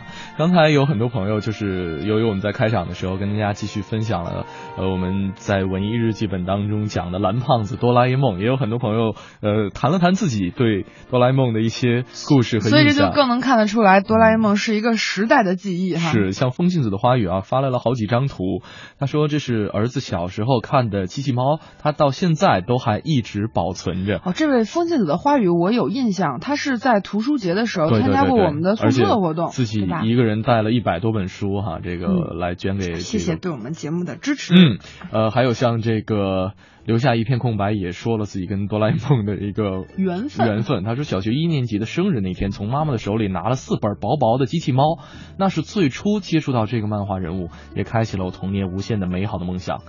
[0.42, 9.14] 刚才有很多朋友，就是由于我们在开场的时候跟大家继续分享了，呃，我们在文艺日记本当中讲的蓝胖子哆啦 A 梦，也有很多朋友
[9.44, 16.10] 呃谈了谈自己对哆啦 A 梦的一些故事和印象，所以这就更能看得出来，哆啦 A 梦是一个时代的记忆哈。
[16.12, 18.64] 是，像风信子的花语啊，发来了好几张图，
[18.98, 24.20] 他说这是儿子小时候看的机器猫，他到现在都还一直保存着。
[24.26, 32.08] 哦，这位风信子的花语我有印象，他是在图书节的时候参加过我们的送书的活动，自己一个人带了一百多本书哈，这个
[32.40, 32.96] 来捐给。
[32.96, 34.54] 谢谢对我们节目的支持。
[34.56, 34.78] 嗯，
[35.12, 36.54] 呃，还有像这个
[36.86, 40.48] 留下一片空白，也说了自己跟哆啦 A 梦的一个缘分。
[40.48, 45.00] 缘分，他说小学一年级的生日那天，从妈妈的手里拿了四本薄薄的机器猫，
[45.38, 49.80] 那是最初接触到这个漫画人物，也开启了我童年无限的美好的梦想。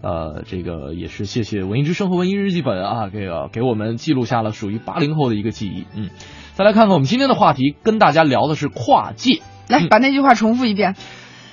[0.00, 5.86] 呃，这个也是谢谢文艺之声和文艺日记本啊，这个给我们记录下了属于八零后的一个记忆。
[5.96, 6.10] 嗯，
[6.52, 9.40] 再来看看我们今天的话题，跟大家聊的是跨界。
[9.68, 10.94] 来，把那句话重复一遍。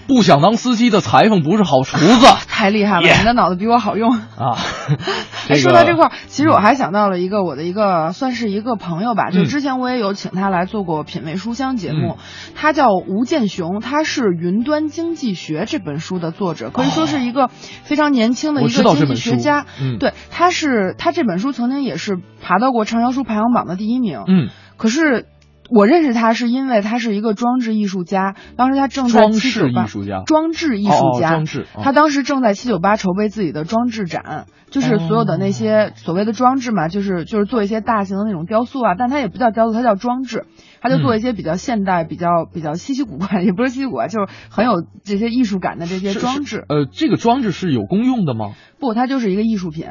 [0.08, 3.08] 不想当司机的裁缝不是好厨子， 太厉害了！
[3.18, 4.54] 你的脑子比我好用啊。
[5.58, 12.18] 说到这块儿，其实我还想到了一个我的一个算是一个朋友吧，就之前我也有请他来做过品味书香节目，
[12.54, 19.66] 他叫吴建雄，他是《云端经济学》这本书的作者，可以说是一个非常年轻的一个经济学家。
[20.00, 24.24] 对，他是他这本书曾经也是爬到过畅销书排行榜的第一名。
[24.28, 25.26] 嗯，可是。
[25.70, 29.86] 我认识他是因为他是一个装置艺术家，当时他正在七九八，
[30.26, 40.46] 装置艺术家，装置，他当时正在七九八筹备自己的装置展，就是所有的那些所谓的装置嘛，就是就是做一些大型的那种雕塑啊，但他也不叫雕塑，他叫装置，
[40.82, 46.64] 他就做一些比较现代、比较比较稀奇古怪， 也不是稀奇古怪，就是很有这些艺术感的这些装置。
[46.70, 48.54] 呃，这个装置是有公用的吗？
[48.80, 49.86] 不，它就是一个艺术品。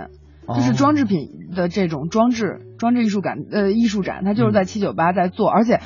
[0.48, 5.80] 就是装置品的这种装置装置艺术感呃艺术展，它就是在七九八在做，而且。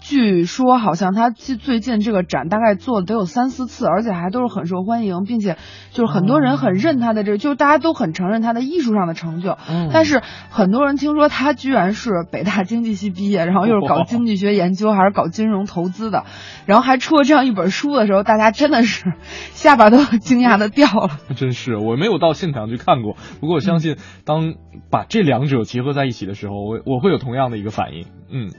[0.00, 5.56] 据说好像他最最近这个展大概做了得有三四次，而且还都是很受欢迎，并且
[5.92, 9.58] 就是很多人很认他的这个，就是大家都很承认他的艺术上的成就。
[9.68, 9.90] 嗯。
[9.92, 16.24] 但是很多人听说他居然是北大经济系毕业，然后又是搞经济学研究还是搞金融投资的，
[16.64, 19.12] 然后还出了这样一本书的时候，大家真的是
[19.52, 21.10] 下巴都惊讶的掉了。
[21.36, 24.54] 真是，我没有到现场去看过，不过我相信当
[24.90, 28.06] 把这两者结合在一起的时候，我我会有同样的一个反应。
[28.30, 28.50] 嗯。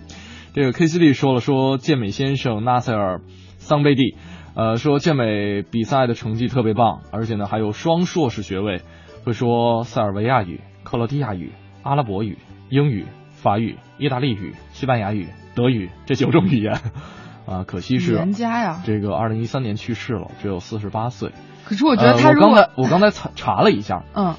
[0.54, 3.22] 这个 K C 利说了，说健美先生纳塞尔
[3.58, 4.18] 桑贝蒂，
[4.54, 8.82] 呃，说健美比赛的成绩特别棒，而且呢还有双硕士学位，
[9.24, 12.38] 会说塞尔维亚语、克罗地亚语、阿拉伯语、
[12.70, 16.82] 英语、法语、意大利语、西班牙语、德语这九种语言，
[17.45, 21.32] 啊，可惜是人家呀，这个二零一三年去世了，只有四十八岁。
[21.64, 24.36] 可是我觉得他如果我刚才我刚才查查了一下，嗯，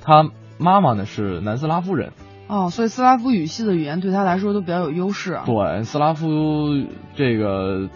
[0.00, 2.12] 他妈妈呢是南斯拉夫人。
[2.52, 5.44] 哦，所以斯拉夫语系的语言对他来说都比较有优势啊。
[5.46, 6.84] 对，斯拉夫
[7.16, 7.88] 这个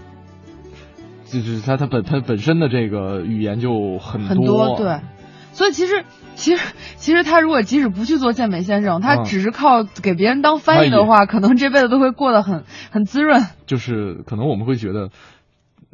[1.27, 4.75] 就是他他本他本身的这个语言就很很多。
[4.79, 5.01] 对，
[5.53, 13.45] 所以其实其实其实他如果即使不去做健美先生，他只是靠给别人当翻译的话，可能这辈子都会过得很很滋润。
[13.67, 15.11] 就是可能我们会觉得。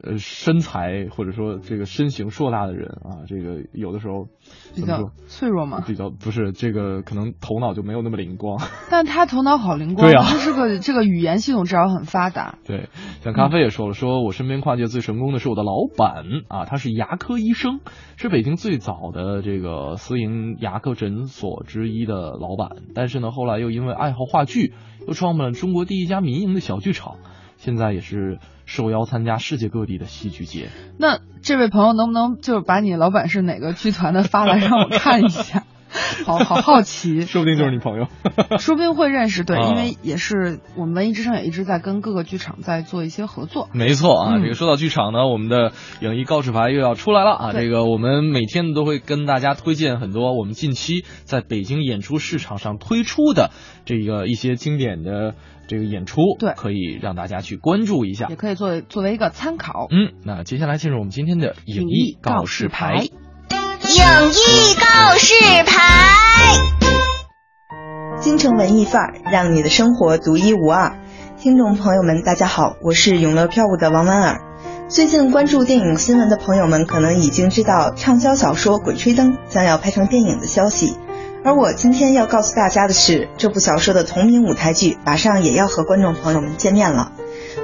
[0.02, 4.26] 呃，身材或者说这个身形硕大的人啊，这个有的时候
[4.74, 8.58] 比较脆弱嘛，比较不是这个可能头脑就没有那么灵光。
[8.90, 12.58] 但他头脑好灵光，对啊，就是个这个语言系统至少很发达。
[12.64, 12.88] 对，
[13.20, 17.80] 像咖啡也说了，说我身边跨界最成功的是我的老板啊，他是牙科医生，
[18.16, 24.72] 是北京最早的这个私营牙科诊所之一的老板，但是呢，后来又因为爱好话剧，
[25.06, 27.18] 又创办了中国第一家民营的小剧场，
[27.62, 28.38] 现在也是。
[28.64, 35.64] 受邀参加世界各地的戏剧节，那这位朋友能不能就是把你老板是哪个剧团的发来让我看一下？
[36.24, 38.06] 好好好奇，说不定就是你朋友，
[38.58, 39.42] 说不定会认识。
[39.42, 43.68] 对，因为也是我们文艺之声也一直在跟各个剧场在做一些合作。
[43.72, 47.52] 没错啊，这个说到剧场呢，我们的影艺告示牌又要出来了啊！
[47.52, 53.50] 这个我们每天都会跟大家推荐很多我们近期在北京演出市场上推出的
[53.84, 55.34] 这个一些经典的。
[55.68, 59.86] 这个演出对，可以让大家去关注一下，也可以作为作为一个参考。
[59.90, 63.04] 嗯，那接下来进入我们今天的影艺告示牌。
[63.04, 63.08] 影
[64.30, 65.34] 艺告示
[65.66, 65.76] 牌，
[68.20, 70.98] 京城文艺范儿，让你的生活独一无二。
[71.38, 74.40] 听众朋友们，大家好，我是永乐票务的王婉儿。
[74.88, 80.94] 最近关注电影新闻的朋友们，可能已经知道畅销小说《鬼吹灯》将要拍成电影的消息。
[81.44, 87.10] 而我今天要告诉大家的是，这部小说的同名舞台剧马上也要和观众朋友们见面了。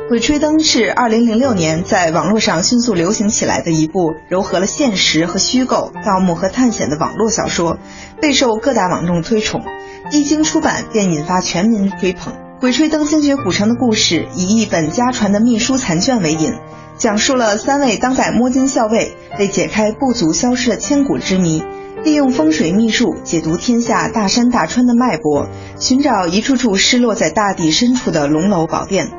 [0.09, 7.79] 《鬼吹灯》是2006年在网络上迅速流行起来的一部糅合了现实和虚构、盗墓和探险的网络小说，
[8.21, 9.63] 备受各大网众推崇。
[10.11, 12.33] 一经出版便引发全民追捧。
[12.61, 16.55] 《鬼吹灯精绝古城》的故事以一本家传的秘书残卷为引，
[16.97, 21.63] 讲述了三位当代摸金校尉为解开部族消失的千古之谜，
[22.05, 29.11] 利用风水秘术解读天下大山大川的脉搏，寻找一处处失落在大地深处的龙楼宝殿。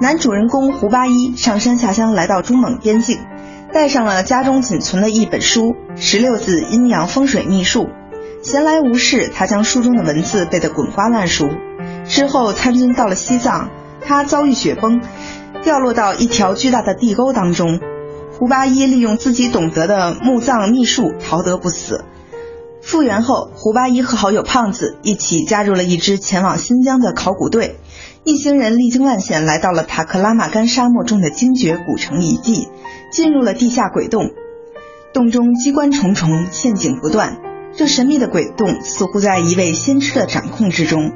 [0.00, 3.18] 男主人公胡八一上山下乡来到中蒙边境，
[3.72, 7.84] 带上了家中仅存的一本书《十六字阴阳风水秘术》。
[8.42, 11.48] 闲来无事，他将书中的文字背得滚瓜烂熟。
[12.06, 15.00] 之后参军到了西藏，他遭遇雪崩，
[15.64, 17.80] 掉落到一条巨大的地沟当中。
[18.38, 22.04] 胡八一利用自己懂得的墓葬秘术逃得不死。
[22.82, 27.78] 复原后，胡八一和好友胖子一起加入了一支前往新疆的考古队。
[28.24, 32.68] 一行人历经万险，来到了塔克拉玛干沙漠中的精绝古城遗迹，
[33.10, 34.30] 进入了地下鬼洞。
[35.14, 37.38] 洞中机关重重，陷阱不断。
[37.74, 41.04] 这神秘的鬼洞似乎在一位先知的掌控之中。《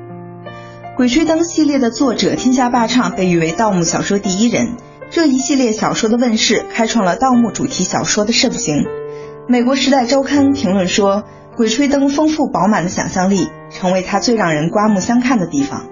[0.97, 4.77] 鬼吹灯》系列的作者天下霸唱被誉为盗墓小说第一人。
[5.11, 8.87] 这一系列小说的问世，开创了盗墓主题小说的盛行。
[9.49, 11.25] 美国《时代周刊》评论说，
[11.57, 15.89] 《鬼吹灯》丰富饱满的想象力，成为它最让人刮目相看的地方。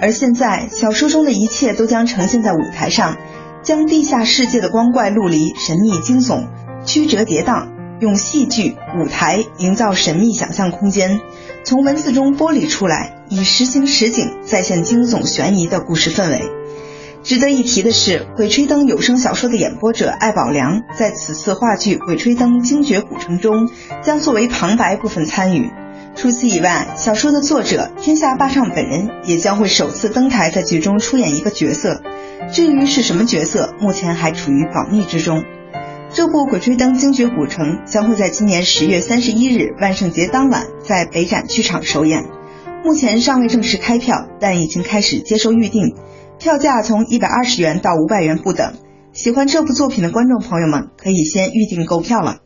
[0.00, 3.18] 而现在，小说中的一切都将呈现在舞台上，
[3.62, 6.46] 将地下世界的光怪陆离、神秘惊悚、
[6.86, 7.68] 曲折跌宕，
[8.00, 11.20] 用戏剧舞台营造神秘想象空间，
[11.62, 16.61] 从文字中剥离出来，以实形实景再现惊悚悬疑的故事氛围。
[17.22, 23.70] 值得一提的是，《鬼吹灯》有声小说的演播者艾宝良，在此次话剧《鬼吹灯精绝古城》中，
[24.02, 25.70] 将作为旁白部分参与。
[26.16, 32.02] 除此以外，小说的作者天下霸唱本人也将会首次登台，在剧中出演一个角色。
[32.52, 35.44] 至于是什么角色，目前还处于保密之中。
[36.12, 42.24] 这部《鬼吹灯精绝古城》将会在今年十月三十一日万圣节当晚在北展剧场首演，
[42.84, 45.94] 目前尚未正式开票，但已经开始接受预定，
[46.42, 48.74] 票价从一百二十元到五百元不等。
[49.12, 52.38] 喜欢这部作品的观众朋友们可以先预定购票了。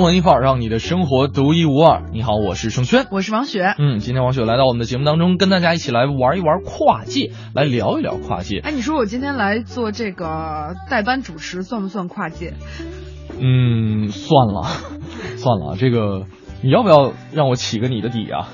[0.00, 2.02] 文艺范儿让你的生活独一无二。
[2.12, 3.74] 你好，我是盛轩，我是王雪。
[3.78, 8.60] 嗯，今天王雪来到我们的节目当中，跟大家一起来玩一玩跨界，来聊一聊跨界。
[8.60, 12.54] 哎，你说我今天来做这个代班主持，算不算跨界？
[13.38, 14.62] 嗯，算了，
[15.36, 15.76] 算了。
[15.78, 16.26] 这个
[16.62, 18.48] 你要不要让我起个你的底啊？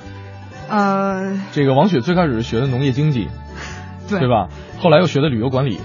[0.69, 3.29] 呃，这个王雪最开始是学的农业经济，
[4.09, 4.49] 对对吧？
[4.81, 5.79] 后来又学的旅游管理。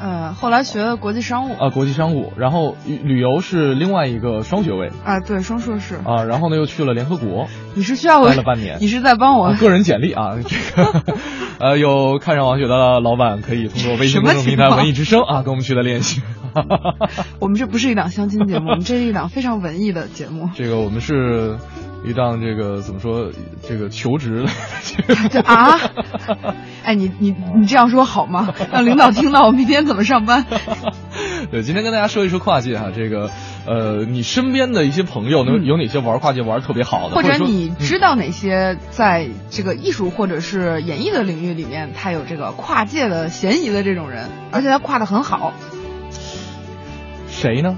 [0.00, 1.54] 呃，后来学的国际商务。
[1.54, 4.90] 啊，国际商务，然后旅游是另外一个双学位。
[5.04, 5.96] 啊，对，双硕士。
[6.04, 9.52] 啊，然后呢又去了联合国，你是需要待了半年，你是在帮我。
[9.54, 11.02] 个人简历啊， 这个。
[11.58, 16.22] 呃，有看上王雪的老板可以通过微信公众平台“文艺之声”啊，跟我们取得联系。
[17.40, 20.48] 我们这不是一档相亲节目，我们这是一档非常文艺的节目。
[20.54, 21.56] 这个我们是
[22.04, 23.30] 一档这个怎么说？
[23.68, 24.46] 这个求职
[25.30, 25.78] 的 啊？
[26.84, 28.54] 哎，你你你这样说好吗？
[28.72, 30.46] 让领导听到我明天怎么上班？
[31.50, 33.30] 对，今天跟大家说一说跨界哈，这个
[33.66, 37.14] 呃，你身边的一些朋友能有哪些玩跨界玩特别好的？
[37.16, 45.52] 或者你知道哪些在这个艺术或者是演艺的领域里面，他有这个跨界的嫌疑的这种人，而且他跨的很好。
[47.28, 47.76] 谁呢？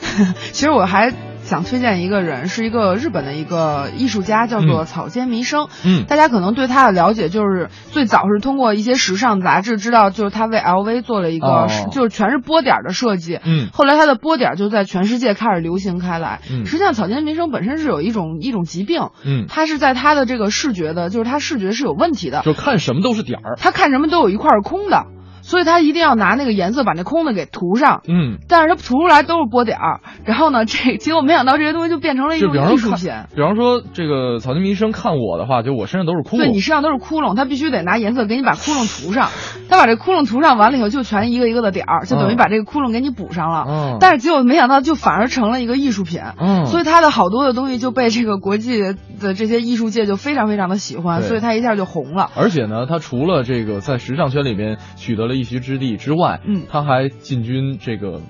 [0.52, 1.12] 其实我还。
[1.42, 5.68] 想推荐一个人，是一个日本的一个艺术家，叫做草间弥生。
[5.84, 13.38] 嗯，大家可能对他的了解就是最早是通过一些时尚杂志知道，就是他为 LV 做了一个，就是全是波点的设计。
[13.44, 16.40] 嗯，后来他的波点就在全世界开始流行开来。
[16.50, 19.08] 嗯，实际上草间弥生本身是有一种一种疾病。
[19.24, 25.06] 嗯，他是在他的这个视觉的，就是他视觉是有问题的，就看什么都是点儿，他看什么都有一块是空的。
[25.42, 33.12] 所以他一定要拿那个颜色把那空的给涂上，嗯，但是他涂出来都是波点儿，然后呢，这结果没想到这些东西就变成了一种艺术品。
[33.34, 39.28] 比方说这个草间弥生看我的话，就我身上都是窟窿，对你身上都是窟窿，他必须得拿颜色给你把窟窿涂上，
[39.68, 43.64] 他把这窟窿涂上完了以后，就全一个一个的点儿，就等于把这个窟窿给你补上了。
[43.68, 48.80] 嗯，但是结果没想到就反而成了一个艺术品，嗯，所以他的好多的东西就被这个国际
[49.20, 52.30] 的这些艺术界就非常非常的喜欢，所以他一下就红了。
[52.36, 58.20] 而且呢，他除了这个在时尚圈里面取得了一席之地之外，外，嗯，他还进军这个。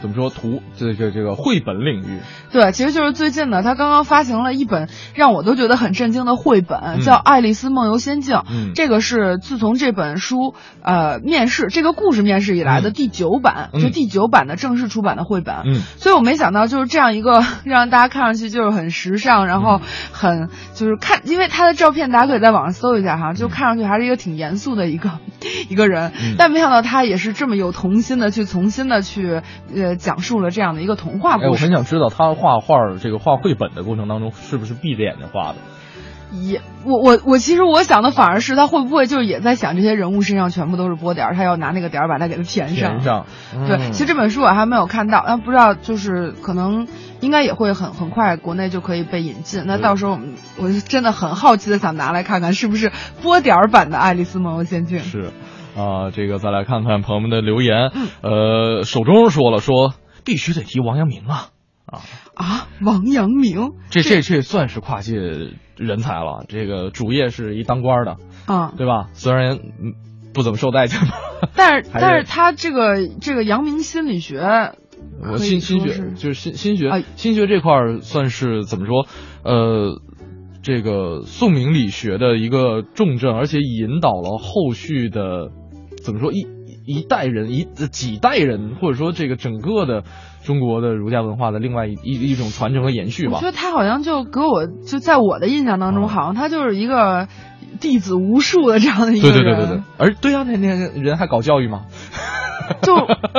[0.00, 2.20] 怎么说图这这这个绘本领域？
[2.50, 8.36] 对，其实就是最近呢，他刚刚发行了一本让我都觉得很震惊的绘本，叫《爱丽丝梦游仙境》。
[8.50, 15.54] 嗯，这个是自从这本书呃面世这个故事面世以来的第九版，就第九版的正式出版的绘本。
[15.66, 19.80] 嗯，所以我没想到就是这样一个 让大家看上去就是很时尚，然后
[20.12, 25.18] 很就是看，因为他的照片大家可以在网上搜一下哈，就看上去还是一个挺严肃的一个
[25.68, 29.42] 一个人，但没想到他也是这么有童心的去重新的去
[29.72, 29.89] 呃。
[29.96, 31.46] 讲述了这样的一个童话故事。
[31.46, 35.56] 哎，我很想知道他画画这个画绘本的过程当中，是不是闭着眼睛画的？
[36.32, 42.76] 也，我我我其实我想的反而是他会不会就是也在想这些人物身上全部都是波点，他要拿那个点把它给它填上。
[42.76, 43.26] 填上。
[43.66, 46.86] 对，其实这本书我还没有看到，但不知道就是可能
[47.18, 49.64] 应该也会很很快国内就可以被引进。
[49.66, 54.98] 那到时候我们我真的很好奇的想拿来看看，是不是波点版的《爱丽丝梦游仙境》？
[55.02, 55.30] 是。
[55.76, 57.90] 啊，这个再来看看朋友们的留言。
[58.22, 59.94] 呃，手中说了说，
[60.24, 61.48] 必须得提王阳明啊
[61.86, 62.00] 啊
[62.34, 62.68] 啊！
[62.82, 65.14] 王阳明，这这这算是跨界
[65.76, 66.44] 人才了。
[66.48, 68.16] 这个主业是一当官的
[68.46, 69.08] 啊，对吧？
[69.12, 69.58] 虽然
[70.32, 71.16] 不怎么受待见吧，
[71.54, 74.40] 但是 但是他这个这个阳明心理学，
[75.22, 79.06] 我心心学就是心心学心学这块算是怎么说？
[79.44, 80.00] 呃。
[80.62, 85.48] 这个宋明理学的一个重镇，而且引导了后续的，
[86.10, 86.46] 怎么说一
[86.84, 90.02] 一代人一几代人，或者说这个整个的
[90.42, 93.34] 中国的儒家文化的另外一一一种传承和延续吧。
[93.34, 97.28] 我觉得他好像就给我就在我的印象当中，好像他就是一个
[97.80, 99.36] 弟子无数的这样的一个人。
[99.38, 99.82] 对对对对对。
[99.98, 101.82] 而对啊，那那人还搞教育吗？
[102.82, 102.94] 就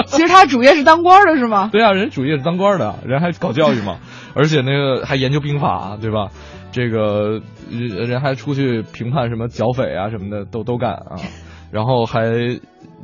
[0.07, 1.69] 其实他主业是当官的是吗？
[1.74, 3.97] 对啊，人主业是当官的，人还搞教育嘛，
[4.34, 6.30] 而且那个还研究兵法，对吧？
[6.72, 11.19] 这个人人还出去评判什么剿匪啊什么的都都干啊，
[11.72, 12.24] 然后还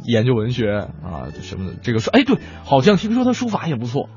[0.04, 1.76] 研究文学啊什么的。
[1.82, 4.10] 这个书哎对，好像听说他书法也不错。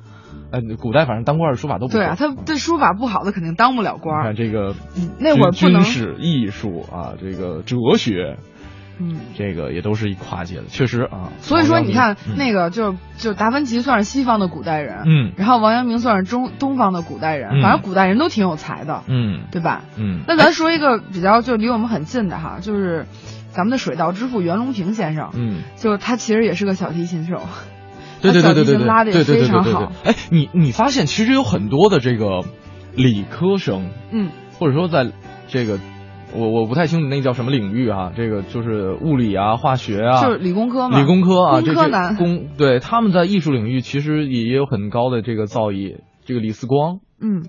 [0.53, 2.01] 哎，古代反正当官的书法都不错。
[2.01, 4.25] 对啊，他对书法不好的肯定当不了官。
[4.25, 4.75] 看这个，
[5.19, 8.37] 那会儿军事、艺术啊，这个哲学。
[9.03, 11.33] 嗯，这个也都是一跨界的，确实啊。
[11.39, 19.85] 所以说，你看那个，就就达芬奇算是西方的古代人，嗯，然后王阳明算是中东方的古代人，反正古代人都挺有才的，嗯，对吧？
[19.97, 20.21] 嗯。
[20.29, 23.07] 那咱说一个比较就离我们很近的哈，就是
[23.51, 27.41] 咱们的水稻之父袁隆平先生，嗯，就他其实也是个小提琴手，
[28.23, 29.93] 对对对对对对，拉的也非常好。
[30.05, 32.45] 哎，你你发现其实有很多的这个
[32.95, 35.13] 理科生，嗯，或者说在
[35.49, 35.79] 这个。
[36.33, 41.01] 我我不太清楚那叫什么领域啊，这个就是物理啊、化学啊，就是理工科嘛。
[41.01, 42.15] 理工科啊，工科男。
[42.15, 45.97] 工对他们在艺术领域其实也也有很高的这个造诣。
[46.25, 47.43] 这个李四光，嗯，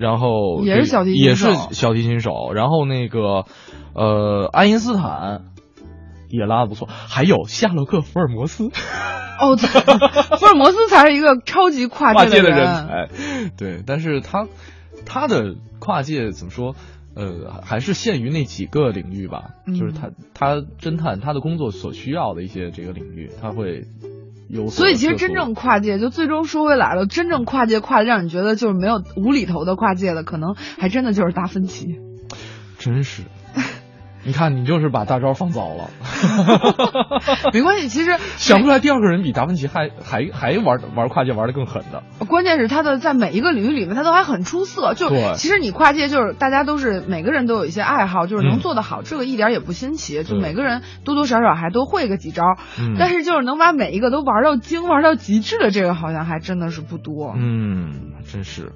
[0.00, 2.52] 然后也是小提琴也是小提琴手。
[2.54, 3.44] 然后那个
[3.92, 5.42] 呃，爱因斯坦
[6.30, 8.70] 也拉的不错，还有夏洛克·福尔摩斯。
[9.40, 13.08] 哦，福尔摩斯才是一个超级跨界的人才。
[13.58, 14.48] 对，但是他
[15.04, 16.74] 他的跨界怎么说？
[17.12, 23.84] 呃，还是限于那几个领域吧，就是他他侦探他的工作所需要的一些这个领域，他会
[24.50, 24.68] 有。
[24.68, 31.86] 所以其实真正跨界，就最终说回来了，真正跨界跨的让你觉得就是没有无厘头的跨界的，可能还真的就是达芬奇。
[32.78, 33.22] 真是。
[34.30, 35.90] 你看，你就是把大招放早了，
[37.52, 37.88] 没关系。
[37.88, 42.04] 其实 想不出来第二个人比达芬奇还还还玩玩跨界玩的更狠的。
[42.26, 44.94] 关键是他的在每一个领域里面，他都还很出色。
[44.94, 50.22] 就其实你跨界就是大家都是每个人都有一些爱好，就是能做得好，这个一点也不新奇。
[50.22, 52.44] 就每个人多多少少还都会个几招，
[52.96, 57.34] 但是就是能把每一个都玩到精、玩到极致的这个，好像还真的是不多。
[57.36, 58.70] 嗯，真是。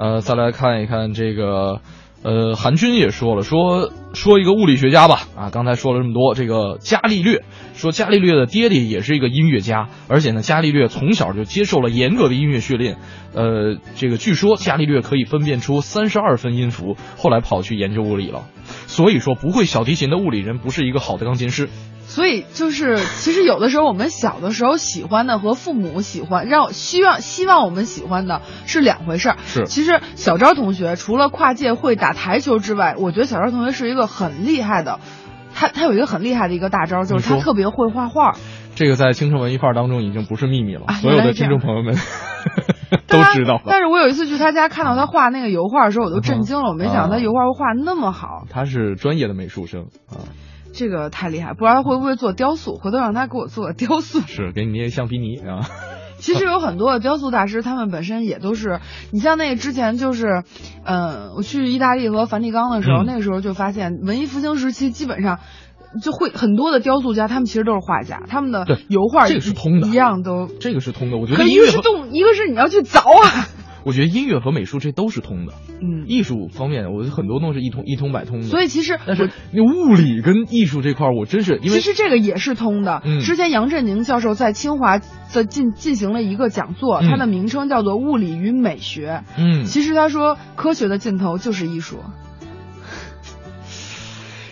[0.00, 1.80] 呃，再来看一看这个。
[2.22, 7.44] 呃，韩军也说了，说说一个物理学家吧，啊，刚才说了这么多，这个伽利略，
[7.74, 12.96] 说伽利略的爹爹也是一个音乐家，而且呢，伽利略从小就接受了严格的音乐训练，
[13.32, 18.46] 呃，这个据说伽利略可以分辨出三十二分音符，后来跑去研究物理了，
[18.86, 21.68] 所以说不会小提琴的物理人不是一个好的钢琴师。
[22.06, 29.36] 所以就是，其实有的时候我们小的时候喜欢的和父母喜欢，让希望希望我们喜欢的是两回事儿。
[29.44, 35.00] 是，其实小昭同学除了跨界会打台球之外，我觉得小昭同学是一个很厉害的，
[35.54, 38.36] 他他有一个很厉害的一个大招，就是他特别会画画。
[38.76, 41.96] 这个在青春文艺范儿当中已经不是秘密了，所有的听众朋友们
[43.08, 43.60] 都知道。
[43.66, 48.44] 但是我有一次去他家看到他画那个油画的时候，我都震惊了，我没想到他油画会画那么好。
[48.50, 50.28] 他是专业的美术生啊。
[50.76, 54.20] 这个太厉害，不知道他会不会做雕塑，回头让他给我做个 雕塑。
[54.20, 55.66] 是，给你捏橡皮泥啊。
[56.20, 60.44] 其实有很多的雕塑大师，他们本身也都是，你像那个之前就是，
[60.84, 65.40] 嗯，我去意大利和梵蒂冈的时候，那个时候就发现文艺复兴时期基本上
[66.02, 71.18] 就会很多的雕塑家，他们其实都是画家，他们的油画这个是通的，一样都这个是通的。
[71.18, 73.48] 我觉得可一个是动，一个是你要去凿啊。
[73.86, 78.46] 我觉得音乐和美术这都是通的，嗯，艺术方面我很多东西一通一通百通的。
[78.48, 83.00] 所以其实，但是那物理跟艺术这块，我真是因为其实这个也是通的。
[83.22, 89.22] 之前杨振宁教授在清华的进进行了一个讲座，他的名称叫做《物理与美学》。
[89.38, 91.98] 嗯，其实他说科学的尽头就是艺术。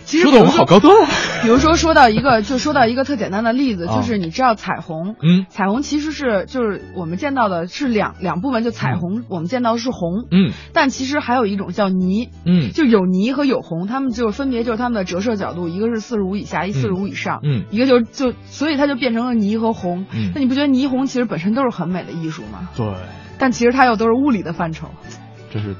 [0.05, 1.09] 说的我们好高端啊！
[1.41, 22.69] 比如说说到一个，就说到一个特简单的例子，就是你知道彩虹，嗯，彩虹其实是就是我们见到的是两两部分，就彩虹我们见到的是红，嗯，但其实还有一种叫泥，嗯，就有泥和有红，它们就分别就是它们的折射角度，一个是四十五以下，一四十五以上，嗯，一个就就所以它就变成了泥和红，那你不觉得霓虹其实本身都是很美的艺术吗？
[22.77, 22.85] 对，
[23.37, 24.89] 但其实它又都是物理的范畴，
[25.51, 25.75] 这是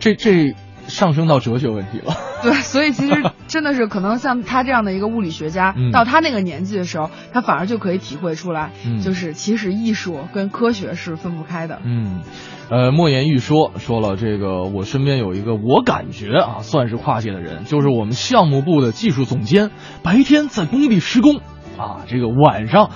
[0.00, 0.54] 这这。
[0.90, 2.12] 上升到哲学问题了，
[2.42, 8.72] 对，所以其实真的是可能像他这样的一个物理学家，到他那个年纪的时候，他反而就可以体会出来，
[9.02, 11.80] 就是其实艺术跟科学是分不开的。
[11.84, 12.20] 嗯，
[12.68, 19.70] 呃，莫言玉说说了这个，我身边有一个我感觉啊算是跨界的人，就是我们项目部的技术总监，
[20.02, 21.36] 白天在工地施工
[21.78, 22.90] 啊，这个晚上，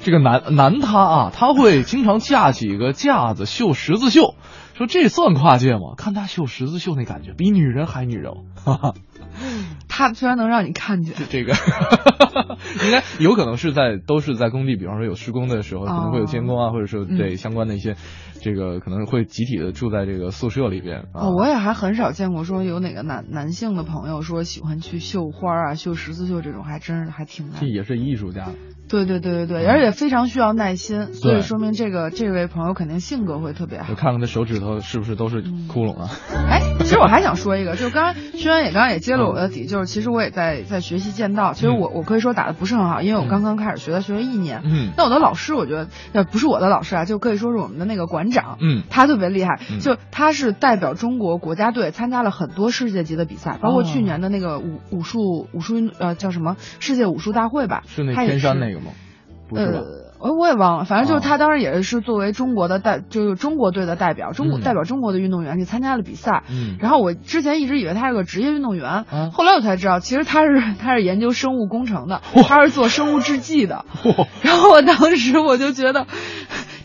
[0.00, 4.34] 这个男男他啊，他会经常架几个架子绣十字绣。
[4.78, 5.94] 说这算跨界吗？
[5.96, 8.32] 看他绣十字绣那感觉，比女人还女人。
[9.88, 11.52] 他居然能让你看见这个，
[12.86, 17.96] 应该有可能是在都是在工地，比方说有施工的时候，可能会有监工啊，或者说对相关的一些，
[18.48, 21.04] 这个可能会集体的住在这个宿舍里边。
[21.12, 27.60] 哦，我也还很少见过说有哪个男男性的朋友说喜欢去绣花啊、绣十字绣这种，还真是还挺难。
[27.60, 28.48] 这也是艺术家。
[28.88, 33.88] 对对对对对，而且非常需要耐心，所以说明这个这位朋友肯定性格会特别好。
[33.90, 36.08] 我看看他手指头是不是都是窟窿啊？
[36.48, 44.62] 哎，其实我还想说一个，就刚刚轩辕也刚刚也揭了我的底，就是其实我也在在学习剑道，其实我我可以说打的不是很好，因为我刚刚开始学，学了一年。
[44.64, 44.92] 嗯。
[44.96, 48.37] 那我的老师，我觉得呃不是我的老师啊，就可以说是我们的那个馆长。
[48.60, 48.82] 嗯。
[48.90, 57.82] 他特别厉害，就他是代表中国国家队参加了很多世界级的比赛，包括去年的那个武武术武术呃叫什么世界武术大会吧？
[57.86, 58.92] 是那天山那个吗？
[59.50, 59.82] 呃，
[60.20, 66.42] 我我也忘了，反正就是他当时也是作为中国的代，就是中国队的代表，中国代表中国的运动员去参加了比赛。
[66.50, 73.86] 嗯，然后我之前一直以为他是个职业运动员，后来我才知道，其实他是他是研究生物工程的，他是做生物制剂的。
[74.42, 76.06] 然后我当时我就觉得，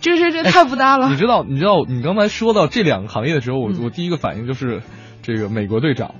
[0.03, 1.09] 这这这太不搭了。
[1.09, 4.81] 你知道，你知道，你刚才说到这两个行业的时候，我我第一个反应就是
[5.21, 6.13] 这个美国队长。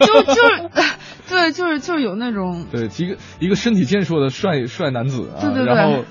[0.00, 0.70] 就就是，
[1.28, 6.04] 对，就是就是有那种对一个一个身体健硕的帅帅男子啊，对对对，然后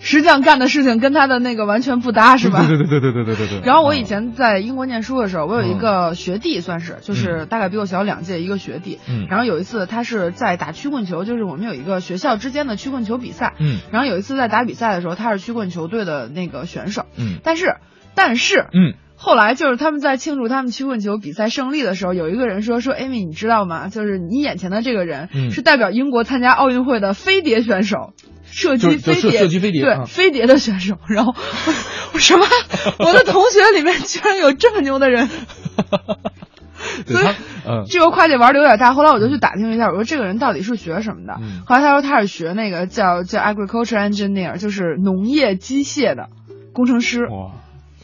[0.00, 2.64] 实际上干的事情跟他的那个完全不搭，是吧？
[2.66, 3.60] 对 对对对对对对对。
[3.66, 8.98] 然后我以前在英国念书的时候，我有一个学弟，算是就是大概比我小两届一个学弟。
[9.08, 9.26] 嗯。
[9.28, 13.54] 然后有一次他是在打曲棍球，就是我们有一个学校之间的曲棍球比赛。
[13.58, 13.78] 嗯。
[13.90, 17.06] 然后有一次在打比赛的时候，他是曲棍球队的那个选手。
[17.16, 17.38] 嗯。
[17.42, 17.76] 但是，
[18.14, 18.94] 但是，嗯。
[19.20, 23.88] 后来就是他们在庆祝他们曲棍球比赛胜利的时候，有一个人说说艾米，你知道吗？
[23.88, 28.12] 就是你眼前的这个人是代表英国参加奥运会的飞碟选手。
[28.50, 30.96] 射击飞碟，射击飞碟，对飞碟的选手。
[31.08, 31.34] 然后
[32.14, 32.46] 我什么？
[32.98, 35.28] 我的同学里面居然有这么牛的人。
[37.06, 37.34] 所以，
[37.90, 38.94] 这个跨界玩的有点大。
[38.94, 41.34] 后来我就去打听了一下，我说这个人到底是学什么的？
[41.66, 46.28] 后来他说他是学那个叫叫 agriculture engineer，就是农业机械的
[46.72, 47.26] 工程师。
[47.26, 47.52] 哇，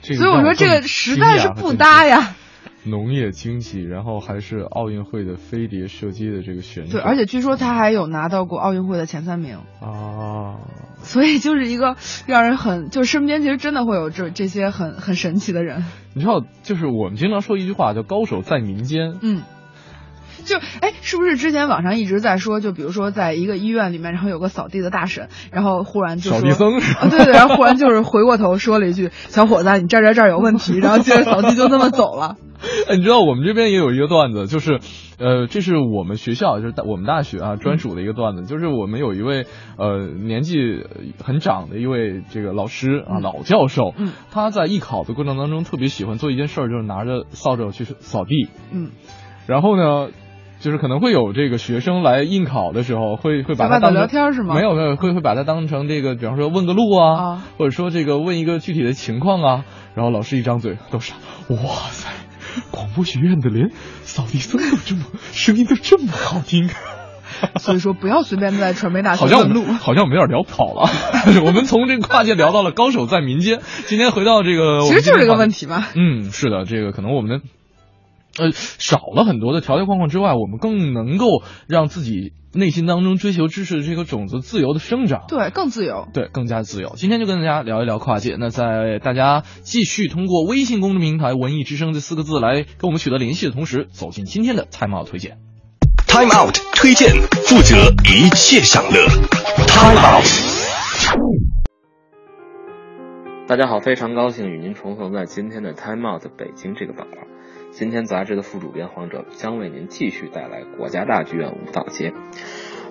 [0.04, 2.34] 所以我说这个实在是不搭呀。
[2.86, 10.60] 农业经济，然后还是奥运会的飞碟射击的这个选手，对，而且据说他还有拿到过奥运会的前三名啊，
[10.98, 11.96] 所以就是一个
[12.26, 15.82] 让人很，就身边其实真的会有这这些很很神奇的人。
[16.12, 19.40] 你知道，就是我们经常说一句话叫“高手在民间”，嗯，
[20.44, 32.36] 就哎，是不是之前网上一直在说，就比如说在一个医院里面，然后有个扫地的大婶，然后忽然就扫地僧是吧，对对，然后忽然就是回过头说了一句：“小伙子，你这儿这儿这儿有问题。”然后接着扫地就这么走了。
[32.88, 34.80] 哎，你知道我们这边也有一个段子，就是，
[35.18, 39.44] 呃，这是我们学校，就是我们大学啊专属的一个段子，就是我们有一位
[39.76, 40.82] 呃年纪
[41.22, 48.92] 很长的一位这个老师啊老教授，嗯，他在艺考的过程当中特别喜欢做一件事儿，就是拿着扫帚去扫地，嗯，
[49.46, 50.08] 然后呢，
[50.64, 54.54] 就是可能会有这个学生来应考的时候，会会把他当聊天是吗？
[54.54, 61.12] 没有没有，会会把它当成这个，比方说问个路啊，或者说这个问一个具体的情况啊，然后老师一张嘴都是
[61.50, 61.56] 哇
[61.90, 62.08] 塞。
[62.70, 63.72] 广播学院的连
[64.04, 65.02] 扫地僧都这么
[65.32, 66.70] 声音都这么好听，
[67.60, 69.64] 所以说不要随便在传媒大 学问路。
[69.64, 70.88] 好像我们有点聊跑了，
[71.44, 73.60] 我们从这个跨界聊到了高手在民间。
[73.86, 75.88] 今天回到这个，其实就是这个问题吧。
[75.94, 77.44] 嗯，是的，这个可能我们的
[78.38, 82.32] 呃少了很多的条条框框之外，我们更能够让自己。
[82.56, 86.92] 内心当中追求知识的这个种子自由的生长，对，更自由，对，更加自由。
[86.94, 88.36] 今天就跟大家聊一聊跨界。
[88.38, 95.38] 那在大家继续通过微信公众平台“文艺之声”这四个字来跟我们取得联系的同时，走进今天的 Time Out 推荐。
[96.06, 97.10] Time Out 推荐，
[97.44, 97.74] 负责
[98.08, 99.04] 一切享乐。
[99.66, 100.24] Time Out。
[103.48, 107.33] 大家好，非常高兴与您重逢在今天的 Time Out 北京这个板块。
[107.76, 112.12] 今天杂志的副主编黄哲将为您继续带来国家大剧院舞蹈节。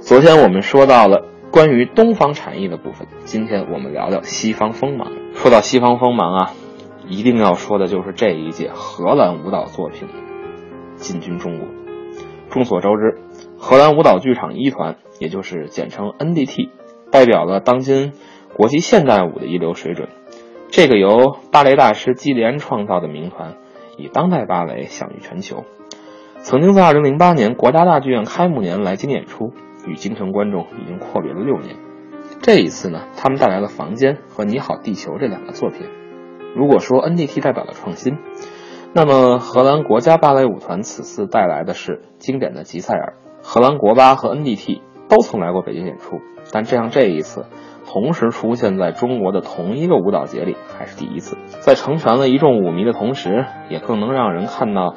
[0.02, 1.24] 昨天我们说到了
[1.54, 5.10] 关于东方产业的部分，今天我们聊聊西方锋芒。
[5.36, 6.52] 说到西方锋芒啊，
[7.08, 10.10] 一定要说的就是这一届荷兰舞蹈作品
[10.98, 11.68] 进军中国。
[12.50, 13.22] 众所周知，
[13.58, 16.72] 荷兰舞蹈剧场一团，也就是简称 NDT，
[17.10, 18.12] 代表了当今
[18.54, 20.10] 国际现代舞的一流水准。
[20.72, 23.56] 这个由芭蕾大师基连创造的名团。
[23.98, 25.64] 以当代芭蕾享誉全球，
[26.38, 29.54] 曾经在2008年国家大剧院开幕年来京演出，
[29.86, 31.76] 与京城观众已经阔别了六年。
[32.42, 35.88] 这一次呢，他们带来了《房间》和《你好，地球》这两个作品。
[36.56, 38.18] 如果说 NDT 代表了创新，
[38.94, 43.14] 那么荷兰国家芭蕾舞团此次带来的是经典的吉赛尔。
[43.42, 46.20] 荷兰国芭和 NDT 都曾来过北京演出，
[46.52, 47.46] 但这样这一次。
[47.94, 51.38] 同时出现在中国的同一个舞蹈节里，还是第一次。
[51.60, 54.96] 在成全了一众舞迷的同时，也更能让人看到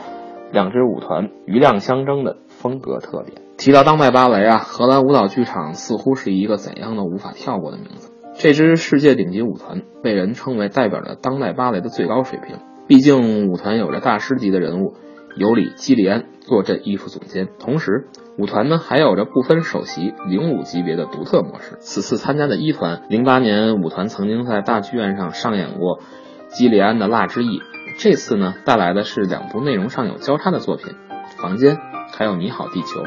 [0.50, 3.42] 两支舞团余量相争的风格特点。
[3.58, 8.14] 提到当代芭蕾啊，荷兰舞蹈剧场似乎是一个怎样的无法跳过的名字？
[8.32, 12.56] 这支世界顶级舞团被人称为代表着当代芭蕾的最高水平。
[12.86, 14.94] 毕竟舞团有着大师级的人物，
[15.36, 18.08] 尤里基里安坐镇艺术总监，同时。
[18.38, 21.76] 舞团呢还有着不分首席领舞级别的独特模式。
[21.80, 26.00] 此次参加的一团，零八年舞团曾经在大剧院上上演过
[26.48, 27.58] 基里安的《蜡之翼》，
[27.98, 30.94] 这次呢带来的是两部内容上有交叉的作品，
[31.40, 31.76] 《房间》
[32.12, 33.00] 还有《你好，地球》。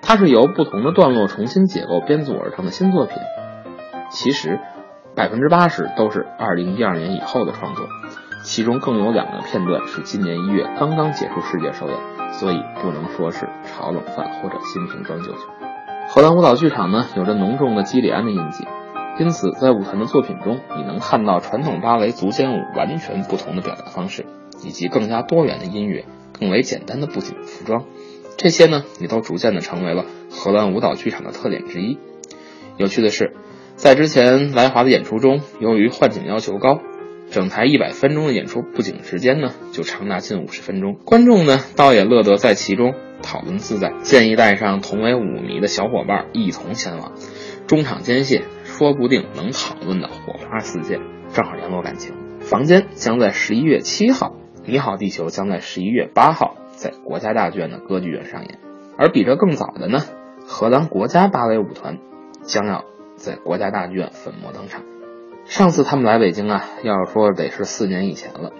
[0.00, 3.16] 它是由不同的段落重新解构编组而成的新作品，
[4.10, 4.60] 其实
[5.16, 7.86] 百分之八十都是二零一二年以后的创作，
[8.42, 11.98] 其中更有两个片段是今年一月刚刚结束世界首演。
[12.32, 15.38] 所以不能说是炒冷饭或者新瓶装旧酒。
[16.08, 18.66] 荷兰舞蹈剧场呢，有着浓重的基里安的印记，
[19.18, 24.24] 因此在舞团的作品中，你能看到传统芭蕾足尖舞完全不同的表达方式，
[24.64, 26.06] 以及更加多元的音乐，
[26.40, 27.84] 更为简单的布景服装，
[28.38, 31.98] 这些呢，也都逐渐的成为了荷兰舞蹈剧场的特点之一。
[32.78, 33.36] 有趣的是，
[33.76, 36.80] 在之前来华的演出中，由于换景要求高。
[37.32, 40.98] 整台一百分钟的演出布景时间呢，就长达近五十分钟。
[41.06, 43.94] 观众呢，倒也乐得在其中讨论自在。
[44.02, 47.12] 建议带上同为舞迷的小伙伴一同前往。
[47.66, 51.00] 中场间隙，说不定能讨论的火花四溅，
[51.32, 52.14] 正好联络感情。
[52.40, 58.58] 房间将在十一月七号，你好地球将在十一月八号在国家大剧院的歌剧院上演。
[58.98, 60.00] 而比这更早的呢，
[60.46, 61.96] 荷兰国家芭蕾舞团
[62.42, 62.84] 将要
[63.16, 64.82] 在国家大剧院粉墨登场。
[65.52, 68.52] 上次他们来北京啊，要是说得是四年以前了。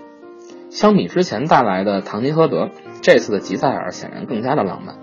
[0.68, 2.66] 相比之前带来的《堂吉诃德》，
[3.00, 4.96] 这次的《吉赛尔》显然更加的浪漫。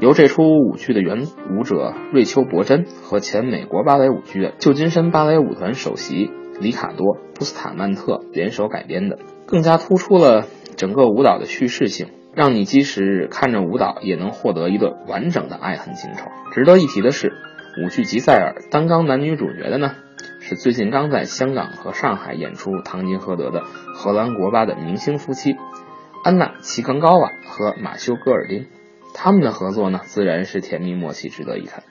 [0.00, 6.30] 由这出舞剧的原舞者瑞秋·伯珍和前美国芭蕾舞剧院旧金山芭蕾舞团首席
[6.60, 10.44] 里卡多·布斯塔曼特联手改编的，更加突出了
[10.76, 16.26] 整个舞蹈的叙事性，让你即使看着舞蹈，也能获得一段完整的爱恨情仇。
[16.52, 17.32] 值得一提的是，
[17.82, 19.92] 舞剧《吉赛尔》担纲男女主角的呢，
[20.50, 23.62] 是最近刚在香港和上海演出《唐吉诃德》的
[23.94, 25.54] 荷兰国巴的明星夫妻
[26.24, 28.66] 安娜·齐冈高瓦和马修·戈尔丁。
[29.14, 31.84] 他们的合作呢，自然是甜蜜默契，值得一看。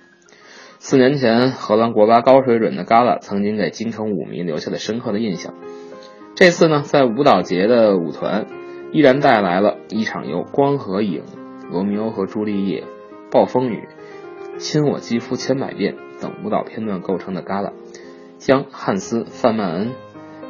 [0.78, 5.54] 四年前，荷兰国巴高水准的 Gala 曾经给京城舞迷留下了深刻的印象。
[6.36, 8.46] 这次呢，在舞蹈节的舞团
[8.92, 11.24] 依然带来了一场由《光和影》
[11.72, 12.82] 《罗密欧和朱丽叶》
[13.32, 13.88] 《暴风雨》
[14.58, 17.72] 《亲我肌肤千百遍》等舞蹈片段构成的 Gala，
[18.40, 19.92] 将汉斯·范曼恩、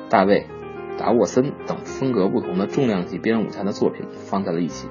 [0.10, 0.48] 大卫·
[1.00, 4.88] 达沃森等风格不同的重量级编舞家的作品放在了一起。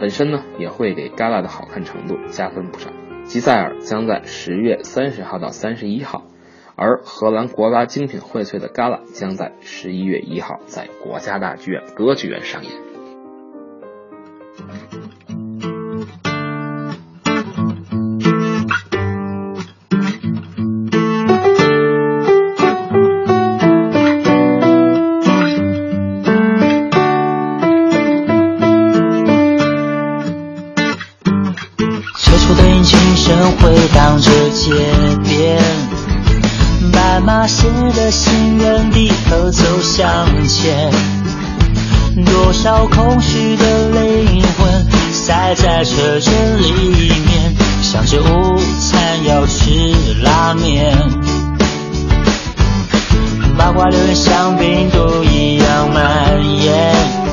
[0.00, 2.90] 本身呢，也会给 Gala 的好看程度加分不少。
[3.24, 6.24] 吉赛尔将在十月三十号到三十一号，
[6.74, 12.72] 而荷兰国巴精品荟萃的 Gala 将在十一月一号在国家大剧院歌剧院上演。
[34.52, 34.70] 街
[35.24, 35.58] 边，
[36.92, 40.92] 斑马线的行人低头走向前，
[42.26, 46.70] 多少空虚的灵魂塞在车阵里
[47.26, 49.70] 面，想着午餐要吃
[50.22, 50.94] 拉面，
[53.56, 57.31] 八卦流言像病毒一样蔓延。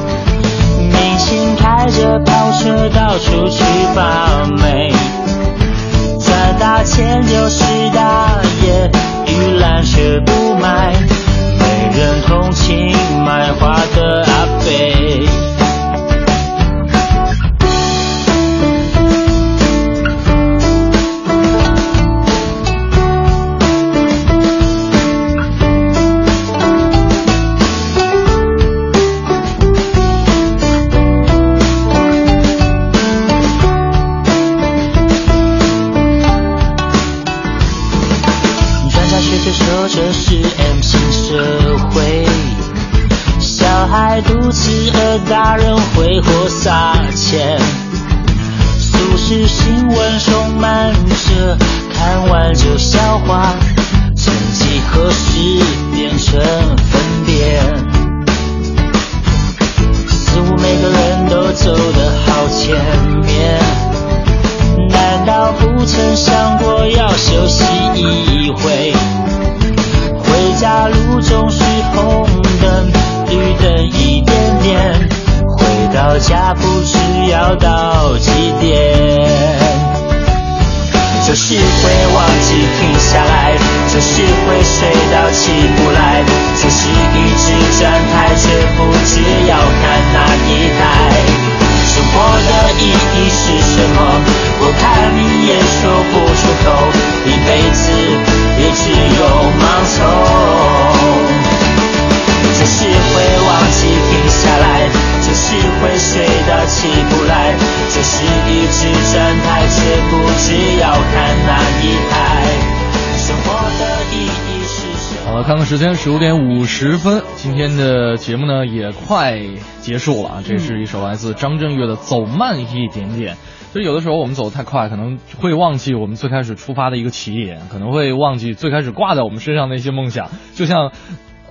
[115.70, 119.39] 时间，十五点五十分，今天的节目呢也快
[119.82, 120.41] 结束了啊。
[120.43, 123.36] 这是一首来自张震岳的《走慢一点点》。
[123.76, 130.91] 就有的时候我们走得太快，可能会忘记我们最开始出发的一个起点，可能会忘记最开始挂在我们身上的一些梦想，就像。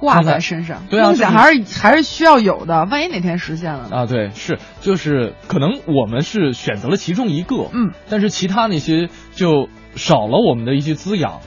[0.00, 4.06] 挂在身上，对啊，梦想还是还是需要有的，万一哪天实现了呢啊？
[4.06, 11.40] 对，是就是可能我们是选择了其中一个，嗯，但是其他那些就少了我们的一些滋养，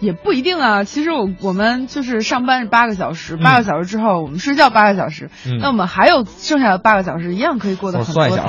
[0.00, 0.84] 也不一定啊。
[0.84, 5.30] 其实我我们就是上班是八个小时，八个小时之后我们睡觉八个小时，
[5.60, 8.48] 那我们还有剩下的八个小时，一样可以过得很多。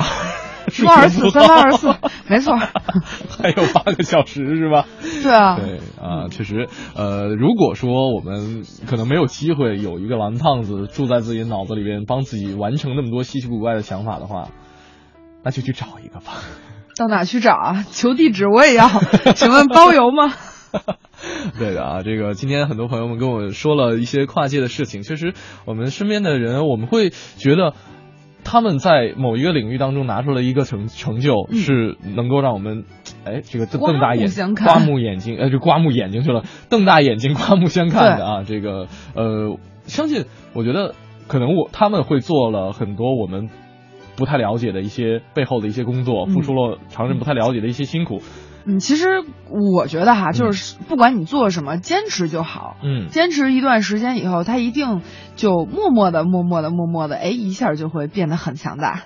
[0.68, 1.92] 十八二十四，三八二十四，
[2.28, 2.56] 没错。
[3.42, 4.86] 还有八个小时是吧？
[5.20, 5.56] 对啊。
[5.56, 14.50] 对啊，确实，呃，如果说我们可能没有机会有一个蓝胖子住在自己脑子里边，帮自己完成那么多稀奇古怪的想法的话，
[15.42, 16.34] 那就去找一个吧。
[16.96, 17.84] 到哪去找啊？
[17.90, 18.88] 求地址我也要。
[19.34, 20.32] 请问包邮吗？
[21.58, 27.74] 对的啊，这个今天很多朋友们跟我说了一些跨界的事情，确实我们身边的人，我们会觉得。
[28.42, 32.84] 他们在某一个领域当中拿出了一个成成就，是能够让我们，
[33.22, 38.42] 哎，这个瞪大眼、刮目眼睛，呃，就刮目眼睛去了，瞪大眼睛、 刮目相看的啊。
[38.42, 40.94] 这个，呃，相信我觉得
[41.28, 43.50] 可能我他们会做了很多我们
[44.16, 48.22] 不太了解的一些背后的一些工作，付出了常人不太了解的一些辛苦。
[48.22, 48.22] 嗯，
[48.80, 52.76] 其实我觉得哈，就是不管你做什么，坚持就好。
[52.82, 55.02] 嗯，坚持一段时间以后，他一定
[55.36, 59.02] 就默默的、默默的、默默的，哎，一下就会变得很强大。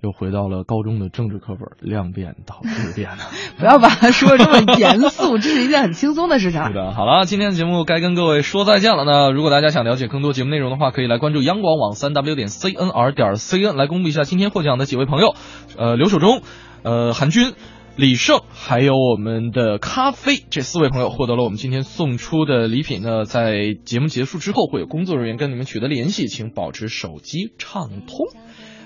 [0.00, 3.24] 又回到了高中的政治课本，量变到质变呢。
[3.58, 6.64] 不要把它说这么严肃，这是一件很轻松的事情。
[6.66, 9.02] 是的，好了，今天的节目该跟各位说再见了。
[9.04, 15.34] 那如果大家想了解更多节目内容的话，可以来关注央广网三 w 点 cnr 点 cn 来公布一下今天获奖的几位朋友。
[15.76, 16.42] 呃，刘守忠，
[16.84, 17.54] 呃，韩军。
[17.98, 23.24] 李胜，还有我们的咖啡，这四位朋友获得了我们今天送出的礼品呢。
[23.24, 28.28] 在节目结束之后，会有工作人员跟你们取得联系，请保持手机畅通。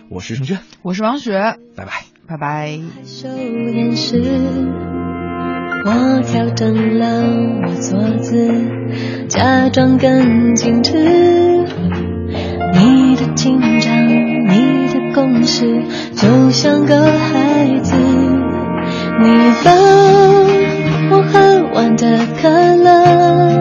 [0.08, 1.34] 我是程轩，我是王雪，
[1.76, 2.80] 拜拜，拜拜。
[5.84, 7.22] 我调整了
[7.66, 8.48] 我坐姿，
[9.28, 10.96] 假装更矜持。
[12.72, 14.08] 你的紧张，
[14.48, 15.82] 你的攻势，
[16.16, 18.31] 就像个孩子。
[19.20, 19.70] 你把
[21.10, 23.51] 我喝完的可乐，